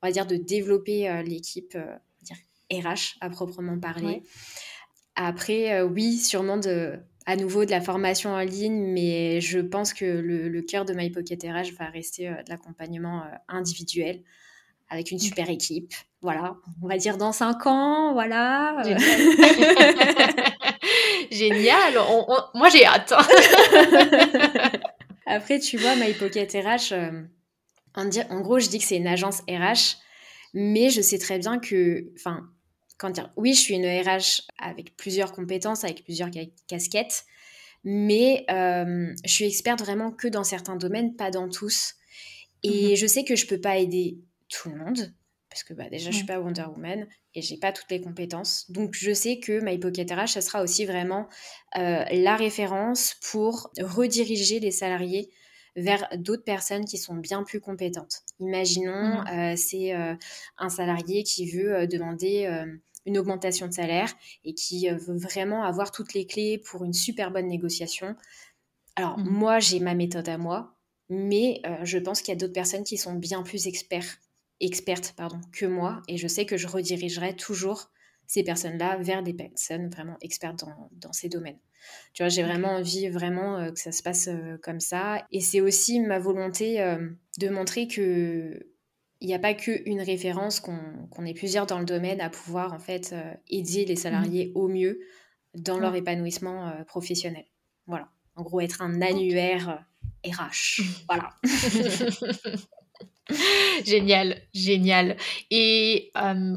on 0.01 0.07
va 0.07 0.11
dire, 0.11 0.25
de 0.25 0.37
développer 0.37 1.21
l'équipe 1.27 1.77
RH 2.71 3.17
à 3.19 3.29
proprement 3.29 3.79
parler. 3.79 4.23
Après, 5.15 5.73
euh, 5.73 5.85
oui, 5.85 6.17
sûrement 6.17 6.57
de, 6.57 6.99
à 7.25 7.35
nouveau 7.35 7.65
de 7.65 7.71
la 7.71 7.81
formation 7.81 8.31
en 8.31 8.39
ligne, 8.39 8.91
mais 8.93 9.41
je 9.41 9.59
pense 9.59 9.93
que 9.93 10.05
le, 10.05 10.61
cœur 10.61 10.85
de 10.85 10.93
My 10.93 11.09
Pocket 11.09 11.43
RH 11.43 11.73
va 11.77 11.85
rester 11.85 12.29
euh, 12.29 12.43
de 12.43 12.49
l'accompagnement 12.49 13.21
euh, 13.21 13.35
individuel 13.47 14.21
avec 14.89 15.11
une 15.11 15.19
super 15.19 15.49
équipe. 15.49 15.93
Voilà, 16.21 16.55
on 16.81 16.87
va 16.87 16.97
dire 16.97 17.17
dans 17.17 17.31
cinq 17.31 17.65
ans, 17.65 18.13
voilà. 18.13 18.83
Génial, 21.31 21.93
moi 22.53 22.69
j'ai 22.69 22.85
hâte. 22.85 23.13
Après, 25.25 25.59
tu 25.59 25.77
vois, 25.77 25.95
My 25.95 26.13
Pocket 26.13 26.51
RH, 26.51 26.93
en, 27.95 28.09
en 28.29 28.41
gros, 28.41 28.59
je 28.59 28.67
dis 28.67 28.79
que 28.79 28.83
c'est 28.83 28.97
une 28.97 29.07
agence 29.07 29.41
RH, 29.49 29.97
mais 30.53 30.89
je 30.89 31.01
sais 31.01 31.17
très 31.17 31.39
bien 31.39 31.57
que, 31.59 32.11
enfin, 32.15 32.49
dire, 33.09 33.31
oui, 33.35 33.53
je 33.53 33.59
suis 33.59 33.75
une 33.75 33.85
RH 33.85 34.43
avec 34.57 34.95
plusieurs 34.95 35.31
compétences, 35.31 35.83
avec 35.83 36.03
plusieurs 36.03 36.29
casquettes, 36.67 37.25
mais 37.83 38.45
euh, 38.51 39.13
je 39.25 39.31
suis 39.31 39.45
experte 39.45 39.79
vraiment 39.79 40.11
que 40.11 40.27
dans 40.27 40.43
certains 40.43 40.75
domaines, 40.75 41.15
pas 41.15 41.31
dans 41.31 41.49
tous. 41.49 41.95
Et 42.63 42.91
mhm. 42.91 42.95
je 42.95 43.07
sais 43.07 43.23
que 43.23 43.35
je 43.35 43.47
peux 43.47 43.59
pas 43.59 43.77
aider 43.77 44.19
tout 44.49 44.69
le 44.69 44.75
monde, 44.75 45.13
parce 45.49 45.63
que 45.63 45.73
bah, 45.73 45.89
déjà, 45.89 46.11
je 46.11 46.17
suis 46.17 46.25
pas 46.25 46.39
Wonder 46.39 46.65
Woman 46.73 47.07
et 47.33 47.41
j'ai 47.41 47.57
pas 47.57 47.71
toutes 47.71 47.89
les 47.89 48.01
compétences. 48.01 48.69
Donc, 48.69 48.93
je 48.93 49.13
sais 49.13 49.39
que 49.39 49.59
My 49.63 49.77
Pocket 49.79 50.11
RH, 50.11 50.27
ça 50.27 50.41
sera 50.41 50.61
aussi 50.61 50.85
vraiment 50.85 51.27
euh, 51.77 52.03
la 52.11 52.35
référence 52.35 53.15
pour 53.31 53.71
rediriger 53.79 54.59
les 54.59 54.71
salariés 54.71 55.29
vers 55.77 56.07
d'autres 56.17 56.43
personnes 56.43 56.83
qui 56.83 56.97
sont 56.97 57.15
bien 57.15 57.43
plus 57.43 57.61
compétentes. 57.61 58.23
Imaginons, 58.41 59.23
euh, 59.31 59.55
c'est 59.55 59.93
un 60.57 60.69
salarié 60.69 61.23
qui 61.23 61.49
veut 61.49 61.87
demander 61.87 62.65
une 63.05 63.17
augmentation 63.17 63.67
de 63.67 63.73
salaire 63.73 64.13
et 64.43 64.53
qui 64.53 64.89
euh, 64.89 64.95
veut 64.95 65.17
vraiment 65.17 65.63
avoir 65.63 65.91
toutes 65.91 66.13
les 66.13 66.25
clés 66.25 66.57
pour 66.57 66.83
une 66.83 66.93
super 66.93 67.31
bonne 67.31 67.47
négociation. 67.47 68.15
Alors 68.95 69.17
mmh. 69.17 69.29
moi, 69.29 69.59
j'ai 69.59 69.79
ma 69.79 69.95
méthode 69.95 70.29
à 70.29 70.37
moi, 70.37 70.75
mais 71.09 71.61
euh, 71.65 71.83
je 71.83 71.97
pense 71.97 72.21
qu'il 72.21 72.33
y 72.33 72.37
a 72.37 72.39
d'autres 72.39 72.53
personnes 72.53 72.83
qui 72.83 72.97
sont 72.97 73.15
bien 73.15 73.43
plus 73.43 73.67
experts, 73.67 74.17
expertes 74.59 75.13
pardon, 75.17 75.39
que 75.51 75.65
moi, 75.65 76.01
et 76.07 76.17
je 76.17 76.27
sais 76.27 76.45
que 76.45 76.57
je 76.57 76.67
redirigerai 76.67 77.35
toujours 77.35 77.91
ces 78.27 78.43
personnes-là 78.43 78.97
vers 78.97 79.23
des 79.23 79.33
personnes 79.33 79.89
vraiment 79.89 80.15
expertes 80.21 80.63
dans, 80.91 81.11
ces 81.11 81.27
domaines. 81.27 81.59
Tu 82.13 82.23
vois, 82.23 82.29
j'ai 82.29 82.43
vraiment 82.43 82.75
envie 82.75 83.09
vraiment 83.09 83.57
euh, 83.57 83.71
que 83.71 83.79
ça 83.79 83.91
se 83.91 84.03
passe 84.03 84.29
comme 84.61 84.79
ça. 84.79 85.25
Et 85.31 85.41
c'est 85.41 85.59
aussi 85.59 85.99
ma 85.99 86.19
volonté 86.19 86.77
de 87.39 87.49
montrer 87.49 87.87
que 87.87 88.70
il 89.21 89.27
n'y 89.27 89.33
a 89.33 89.39
pas 89.39 89.53
qu'une 89.53 90.01
référence, 90.01 90.59
qu'on 90.59 91.25
ait 91.25 91.33
plusieurs 91.33 91.67
dans 91.67 91.79
le 91.79 91.85
domaine 91.85 92.21
à 92.21 92.29
pouvoir 92.29 92.73
en 92.73 92.79
fait 92.79 93.11
euh, 93.13 93.33
aider 93.49 93.85
les 93.85 93.95
salariés 93.95 94.47
mmh. 94.47 94.57
au 94.57 94.67
mieux 94.67 94.99
dans 95.55 95.77
leur 95.77 95.95
épanouissement 95.95 96.71
professionnel. 96.87 97.45
Voilà. 97.85 98.07
En 98.35 98.43
gros, 98.43 98.61
être 98.61 98.81
un 98.81 99.01
annuaire 99.01 99.85
RH. 100.25 100.81
Voilà. 101.09 101.29
génial, 103.85 104.41
génial. 104.53 105.17
Et 105.49 106.11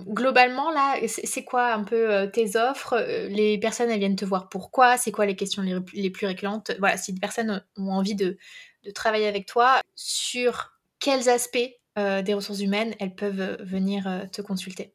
globalement, 0.09 0.70
là, 0.70 0.96
c'est 1.07 1.44
quoi 1.44 1.72
un 1.72 1.83
peu 1.83 2.31
tes 2.33 2.57
offres? 2.57 2.96
Les 3.29 3.59
personnes, 3.59 3.90
elles 3.90 3.98
viennent 3.98 4.16
te 4.16 4.24
voir 4.24 4.48
pourquoi? 4.48 4.96
C'est 4.96 5.12
quoi 5.12 5.27
les 5.27 5.37
questions 5.37 5.62
les, 5.92 6.11
plus 6.11 6.27
récurrentes? 6.27 6.72
Voilà, 6.79 6.96
si 6.96 7.12
des 7.12 7.20
personnes 7.20 7.64
ont 7.77 7.90
envie 7.90 8.14
de, 8.14 8.38
de 8.85 8.90
travailler 8.90 9.27
avec 9.27 9.46
toi, 9.46 9.81
sur 9.96 10.72
quels 11.00 11.29
aspects 11.29 11.70
des 11.96 12.35
ressources 12.35 12.61
humaines 12.61 12.94
elles 12.98 13.14
peuvent 13.14 13.57
venir 13.62 14.28
te 14.33 14.42
consulter 14.42 14.94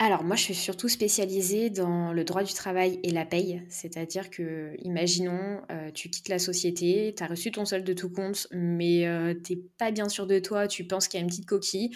alors 0.00 0.22
moi, 0.22 0.36
je 0.36 0.42
suis 0.42 0.54
surtout 0.54 0.88
spécialisée 0.88 1.70
dans 1.70 2.12
le 2.12 2.22
droit 2.22 2.44
du 2.44 2.54
travail 2.54 3.00
et 3.02 3.10
la 3.10 3.26
paye. 3.26 3.62
C'est-à-dire 3.68 4.30
que, 4.30 4.76
imaginons, 4.78 5.60
euh, 5.72 5.90
tu 5.90 6.08
quittes 6.08 6.28
la 6.28 6.38
société, 6.38 7.14
tu 7.16 7.24
as 7.24 7.26
reçu 7.26 7.50
ton 7.50 7.64
solde 7.64 7.84
de 7.84 7.94
tout 7.94 8.10
compte, 8.10 8.46
mais 8.52 9.08
euh, 9.08 9.34
tu 9.44 9.54
n'es 9.56 9.62
pas 9.76 9.90
bien 9.90 10.08
sûr 10.08 10.28
de 10.28 10.38
toi, 10.38 10.68
tu 10.68 10.86
penses 10.86 11.08
qu'il 11.08 11.18
y 11.18 11.20
a 11.20 11.24
une 11.24 11.28
petite 11.28 11.48
coquille. 11.48 11.90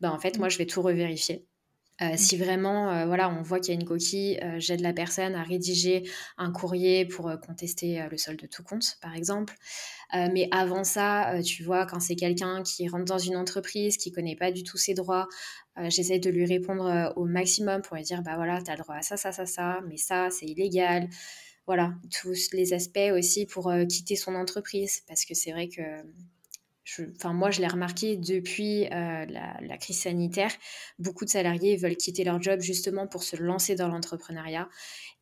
Ben, 0.00 0.10
en 0.10 0.18
fait, 0.18 0.38
moi, 0.38 0.50
je 0.50 0.58
vais 0.58 0.66
tout 0.66 0.82
revérifier. 0.82 1.46
Euh, 2.02 2.12
si 2.16 2.36
vraiment, 2.36 3.06
voilà, 3.06 3.30
on 3.30 3.42
voit 3.42 3.58
qu'il 3.58 3.74
y 3.74 3.76
a 3.76 3.80
une 3.80 3.86
coquille, 3.86 4.38
j'aide 4.58 4.80
la 4.80 4.92
personne 4.92 5.34
à 5.34 5.42
rédiger 5.42 6.08
un 6.36 6.52
courrier 6.52 7.06
pour 7.06 7.32
contester 7.40 8.06
le 8.10 8.18
solde 8.18 8.40
de 8.40 8.46
tout 8.46 8.62
compte, 8.62 8.98
par 9.00 9.14
exemple. 9.14 9.54
mais 10.12 10.48
avant 10.50 10.84
ça, 10.84 11.40
tu 11.42 11.62
vois, 11.62 11.86
quand 11.86 12.00
c'est 12.00 12.16
quelqu'un 12.16 12.62
qui 12.62 12.86
rentre 12.88 13.06
dans 13.06 13.18
une 13.18 13.36
entreprise, 13.36 13.96
qui 13.96 14.12
connaît 14.12 14.36
pas 14.36 14.52
du 14.52 14.62
tout 14.62 14.76
ses 14.76 14.92
droits, 14.94 15.26
euh, 15.78 15.90
j'essaie 15.90 16.18
de 16.18 16.30
lui 16.30 16.46
répondre 16.46 16.86
euh, 16.86 17.10
au 17.16 17.26
maximum 17.26 17.82
pour 17.82 17.96
lui 17.96 18.02
dire 18.02 18.22
bah 18.22 18.36
voilà, 18.36 18.62
tu 18.62 18.70
as 18.70 18.76
le 18.76 18.82
droit 18.82 18.96
à 18.96 19.02
ça, 19.02 19.16
ça, 19.16 19.32
ça, 19.32 19.44
ça, 19.44 19.80
mais 19.88 19.96
ça, 19.96 20.30
c'est 20.30 20.46
illégal. 20.46 21.08
Voilà, 21.66 21.94
tous 22.22 22.50
les 22.52 22.72
aspects 22.72 23.10
aussi 23.12 23.44
pour 23.44 23.68
euh, 23.68 23.84
quitter 23.84 24.16
son 24.16 24.34
entreprise. 24.34 25.02
Parce 25.06 25.24
que 25.24 25.34
c'est 25.34 25.52
vrai 25.52 25.68
que 25.68 25.82
enfin 27.16 27.32
moi 27.32 27.50
je 27.50 27.60
l'ai 27.60 27.68
remarqué 27.68 28.16
depuis 28.16 28.84
la, 28.84 29.26
la, 29.26 29.76
crise 29.78 30.00
sanitaire, 30.00 30.52
beaucoup 30.98 31.24
de 31.24 31.30
salariés 31.30 31.76
veulent 31.76 31.96
quitter 31.96 32.24
leur 32.24 32.40
job 32.40 32.60
justement 32.60 33.06
pour 33.06 33.22
se 33.22 33.36
lancer 33.36 33.74
dans 33.74 33.88
l'entrepreneuriat 33.88 34.68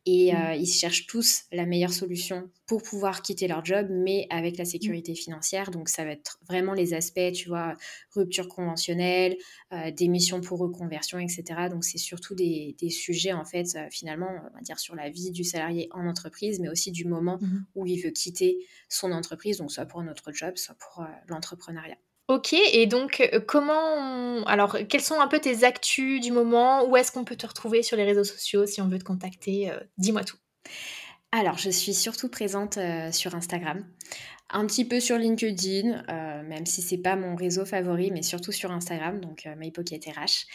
et 0.06 0.32
mmh. 0.32 0.36
euh, 0.36 0.54
ils 0.54 0.66
cherchent 0.66 1.06
tous 1.06 1.44
la 1.50 1.64
meilleure 1.64 1.92
solution 1.92 2.50
pour 2.66 2.82
pouvoir 2.82 3.22
quitter 3.22 3.48
leur 3.48 3.64
job, 3.64 3.86
mais 3.90 4.26
avec 4.30 4.58
la 4.58 4.64
mmh. 4.64 4.66
sécurité 4.66 5.14
financière. 5.14 5.70
Donc, 5.70 5.88
ça 5.88 6.04
va 6.04 6.10
être 6.10 6.38
vraiment 6.46 6.74
les 6.74 6.92
aspects, 6.92 7.32
tu 7.32 7.48
vois, 7.48 7.74
rupture 8.14 8.48
conventionnelle, 8.48 9.36
euh, 9.72 9.90
démission 9.90 10.40
pour 10.40 10.58
reconversion, 10.58 11.18
etc. 11.18 11.68
Donc, 11.70 11.84
c'est 11.84 11.98
surtout 11.98 12.34
des, 12.34 12.76
des, 12.78 12.90
sujets, 12.90 13.32
en 13.32 13.44
fait, 13.44 13.66
euh, 13.76 13.86
finalement, 13.90 14.28
on 14.28 14.54
va 14.54 14.60
dire 14.60 14.78
sur 14.78 14.94
la 14.94 15.08
vie 15.08 15.30
du 15.30 15.44
salarié 15.44 15.88
en 15.92 16.06
entreprise, 16.06 16.60
mais 16.60 16.68
aussi 16.68 16.92
du 16.92 17.06
moment 17.06 17.38
mmh. 17.40 17.64
où 17.74 17.86
il 17.86 18.02
veut 18.02 18.10
quitter 18.10 18.58
son 18.88 19.10
entreprise, 19.12 19.58
donc 19.58 19.72
soit 19.72 19.86
pour 19.86 20.02
notre 20.02 20.32
job, 20.32 20.56
soit 20.56 20.76
pour 20.78 21.04
l'entrepreneuriat. 21.28 21.96
OK 22.28 22.54
et 22.54 22.86
donc, 22.86 23.20
euh, 23.20 23.40
comment 23.40 24.44
alors, 24.46 24.78
quels 24.88 25.02
sont 25.02 25.20
un 25.20 25.28
peu 25.28 25.38
tes 25.40 25.64
actus 25.64 26.20
du 26.20 26.32
moment? 26.32 26.86
Où 26.88 26.96
est-ce 26.96 27.12
qu'on 27.12 27.24
peut 27.24 27.36
te 27.36 27.46
retrouver 27.46 27.82
sur 27.82 27.96
les 27.96 28.04
réseaux 28.04 28.24
sociaux 28.24 28.64
si 28.66 28.80
on 28.80 28.88
veut 28.88 28.98
te 28.98 29.04
contacter? 29.04 29.70
Euh, 29.70 29.78
dis-moi 29.98 30.24
tout. 30.24 30.38
Alors, 31.32 31.58
je 31.58 31.68
suis 31.68 31.92
surtout 31.94 32.28
présente, 32.28 32.78
euh, 32.78 33.12
sur 33.12 33.34
Instagram 33.34 33.84
un 34.50 34.66
petit 34.66 34.84
peu 34.84 35.00
sur 35.00 35.16
LinkedIn, 35.16 36.04
euh, 36.08 36.42
même 36.42 36.66
si 36.66 36.82
c'est 36.82 36.98
pas 36.98 37.16
mon 37.16 37.34
réseau 37.34 37.64
favori, 37.64 38.10
mais 38.10 38.22
surtout 38.22 38.52
sur 38.52 38.70
Instagram, 38.70 39.20
donc 39.20 39.46
euh, 39.46 39.54
RH. 39.54 40.46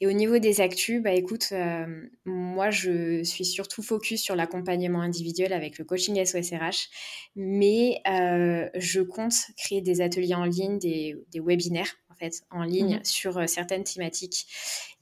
Et 0.00 0.06
au 0.06 0.12
niveau 0.12 0.38
des 0.38 0.60
actus, 0.60 1.02
bah 1.02 1.12
écoute, 1.12 1.48
euh, 1.52 1.86
moi 2.24 2.70
je 2.70 3.22
suis 3.24 3.44
surtout 3.44 3.82
focus 3.82 4.22
sur 4.22 4.36
l'accompagnement 4.36 5.00
individuel 5.00 5.52
avec 5.52 5.78
le 5.78 5.84
coaching 5.84 6.22
SOSRH, 6.24 6.88
mais 7.36 8.00
euh, 8.06 8.68
je 8.74 9.00
compte 9.00 9.34
créer 9.56 9.80
des 9.80 10.00
ateliers 10.00 10.34
en 10.34 10.44
ligne, 10.44 10.78
des, 10.78 11.16
webinaires 11.34 11.96
fait 12.18 12.42
en 12.50 12.62
ligne 12.62 12.96
mmh 12.96 13.04
sur 13.04 13.48
certaines 13.48 13.84
thématiques. 13.84 14.46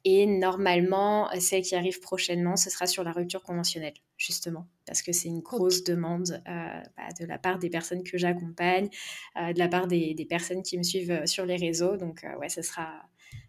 Et 0.08 0.24
normalement, 0.24 1.28
celle 1.40 1.62
qui 1.62 1.74
arrive 1.74 1.98
prochainement, 1.98 2.54
ce 2.54 2.70
sera 2.70 2.86
sur 2.86 3.02
la 3.02 3.10
rupture 3.10 3.42
conventionnelle, 3.42 3.94
justement, 4.16 4.68
parce 4.86 5.02
que 5.02 5.10
c'est 5.10 5.26
une 5.26 5.40
grosse 5.40 5.82
demande 5.82 6.40
euh, 6.46 6.80
bah, 6.96 7.08
de 7.18 7.26
la 7.26 7.38
part 7.38 7.58
des 7.58 7.70
personnes 7.70 8.04
que 8.04 8.16
j'accompagne, 8.16 8.88
euh, 9.36 9.52
de 9.52 9.58
la 9.58 9.66
part 9.66 9.88
des, 9.88 10.14
personnes 10.28 10.62
qui 10.62 10.78
me 10.78 10.84
suivent 10.84 11.10
euh, 11.10 11.26
sur 11.26 11.44
les 11.44 11.56
réseaux. 11.56 11.96
Donc, 11.96 12.24
ouais, 12.38 12.48
ce 12.48 12.62
sera, 12.62 13.02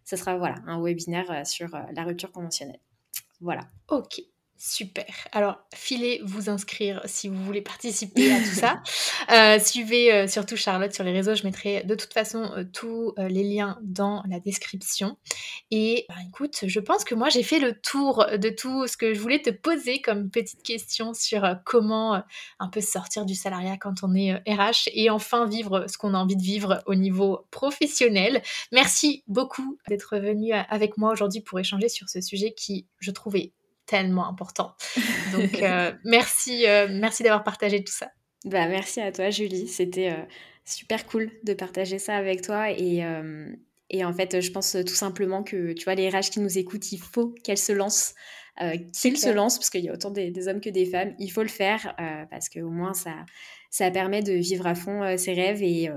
ce 0.04 0.16
sera 0.16 0.36
voilà, 0.36 0.56
un 0.66 0.82
webinaire 0.82 1.46
sur 1.46 1.68
la 1.68 2.02
rupture 2.02 2.32
conventionnelle. 2.32 2.80
Voilà. 3.40 3.70
Ok. 3.88 4.20
Super. 4.60 5.06
Alors, 5.30 5.60
filez 5.72 6.20
vous 6.24 6.50
inscrire 6.50 7.00
si 7.04 7.28
vous 7.28 7.44
voulez 7.44 7.62
participer 7.62 8.32
à 8.32 8.38
tout 8.40 8.54
ça. 8.54 8.82
Euh, 9.30 9.58
suivez 9.58 10.12
euh, 10.12 10.26
surtout 10.26 10.56
Charlotte 10.56 10.92
sur 10.94 11.04
les 11.04 11.12
réseaux. 11.12 11.34
Je 11.34 11.44
mettrai 11.44 11.82
de 11.84 11.94
toute 11.94 12.14
façon 12.14 12.50
euh, 12.56 12.64
tous 12.72 13.12
les 13.18 13.42
liens 13.42 13.78
dans 13.82 14.22
la 14.26 14.40
description. 14.40 15.18
Et 15.70 16.06
bah, 16.08 16.14
écoute, 16.26 16.60
je 16.66 16.80
pense 16.80 17.04
que 17.04 17.14
moi 17.14 17.28
j'ai 17.28 17.42
fait 17.42 17.58
le 17.58 17.78
tour 17.78 18.24
de 18.32 18.48
tout 18.48 18.86
ce 18.86 18.96
que 18.96 19.12
je 19.12 19.20
voulais 19.20 19.42
te 19.42 19.50
poser 19.50 20.00
comme 20.00 20.30
petite 20.30 20.62
question 20.62 21.12
sur 21.12 21.46
comment 21.66 22.22
un 22.58 22.68
peu 22.68 22.80
sortir 22.80 23.26
du 23.26 23.34
salariat 23.34 23.76
quand 23.76 24.02
on 24.02 24.14
est 24.14 24.34
RH 24.46 24.88
et 24.94 25.10
enfin 25.10 25.46
vivre 25.46 25.84
ce 25.88 25.98
qu'on 25.98 26.14
a 26.14 26.18
envie 26.18 26.36
de 26.36 26.42
vivre 26.42 26.82
au 26.86 26.94
niveau 26.94 27.46
professionnel. 27.50 28.42
Merci 28.72 29.24
beaucoup 29.26 29.78
d'être 29.88 30.16
venu 30.16 30.52
avec 30.52 30.96
moi 30.96 31.12
aujourd'hui 31.12 31.42
pour 31.42 31.60
échanger 31.60 31.90
sur 31.90 32.08
ce 32.08 32.22
sujet 32.22 32.54
qui, 32.54 32.86
je 32.98 33.10
trouvais, 33.10 33.52
tellement 33.88 34.28
important. 34.28 34.74
Donc, 35.32 35.60
euh, 35.62 35.92
merci, 36.04 36.66
euh, 36.66 36.86
merci 36.90 37.24
d'avoir 37.24 37.42
partagé 37.42 37.82
tout 37.82 37.92
ça. 37.92 38.12
Bah, 38.44 38.68
merci 38.68 39.00
à 39.00 39.10
toi, 39.10 39.30
Julie. 39.30 39.66
C'était 39.66 40.10
euh, 40.12 40.24
super 40.64 41.06
cool 41.06 41.32
de 41.42 41.54
partager 41.54 41.98
ça 41.98 42.14
avec 42.14 42.42
toi. 42.42 42.70
Et, 42.70 43.02
et, 43.90 44.04
en 44.04 44.12
fait, 44.12 44.40
je 44.40 44.50
pense 44.52 44.76
tout 44.86 44.94
simplement 44.94 45.42
que, 45.42 45.72
tu 45.72 45.84
vois, 45.84 45.94
les 45.94 46.08
RH 46.08 46.30
qui 46.30 46.40
nous 46.40 46.58
écoutent, 46.58 46.92
il 46.92 46.98
faut 46.98 47.34
qu'elles 47.42 47.58
se 47.58 47.72
lancent. 47.72 48.14
qu'ils 48.92 49.18
se 49.18 49.30
lancent, 49.30 49.58
parce 49.58 49.70
qu'il 49.70 49.84
y 49.84 49.88
a 49.88 49.92
autant 49.94 50.10
des, 50.10 50.48
hommes 50.48 50.60
que 50.60 50.70
des 50.70 50.86
femmes. 50.86 51.14
Il 51.18 51.30
faut 51.30 51.42
le 51.42 51.48
faire, 51.48 51.96
parce 52.30 52.48
qu'au 52.48 52.70
moins, 52.70 52.94
ça, 52.94 53.14
ça 53.70 53.90
permet 53.90 54.22
de 54.22 54.32
vivre 54.32 54.66
à 54.66 54.74
fond 54.74 55.16
ses 55.16 55.32
rêves. 55.32 55.62
Et 55.62 55.90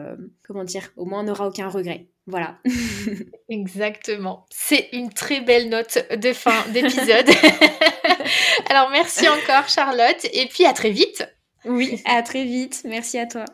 comment 0.43 0.63
dire, 0.63 0.91
au 0.97 1.05
moins, 1.05 1.21
on 1.21 1.23
n'aura 1.23 1.47
aucun 1.47 1.69
regret. 1.69 2.07
Voilà. 2.27 2.60
Exactement. 3.49 4.45
C'est 4.49 4.89
une 4.93 5.12
très 5.12 5.41
belle 5.41 5.69
note 5.69 6.05
de 6.15 6.34
fin 6.34 6.67
d'épisode. 6.69 7.29
Alors 8.69 8.89
merci 8.91 9.27
encore 9.27 9.67
Charlotte 9.67 10.25
et 10.31 10.47
puis 10.47 10.65
à 10.65 10.73
très 10.73 10.91
vite. 10.91 11.27
Oui, 11.65 12.01
à 12.05 12.21
très 12.21 12.45
vite. 12.45 12.84
Merci 12.86 13.17
à 13.17 13.25
toi. 13.25 13.45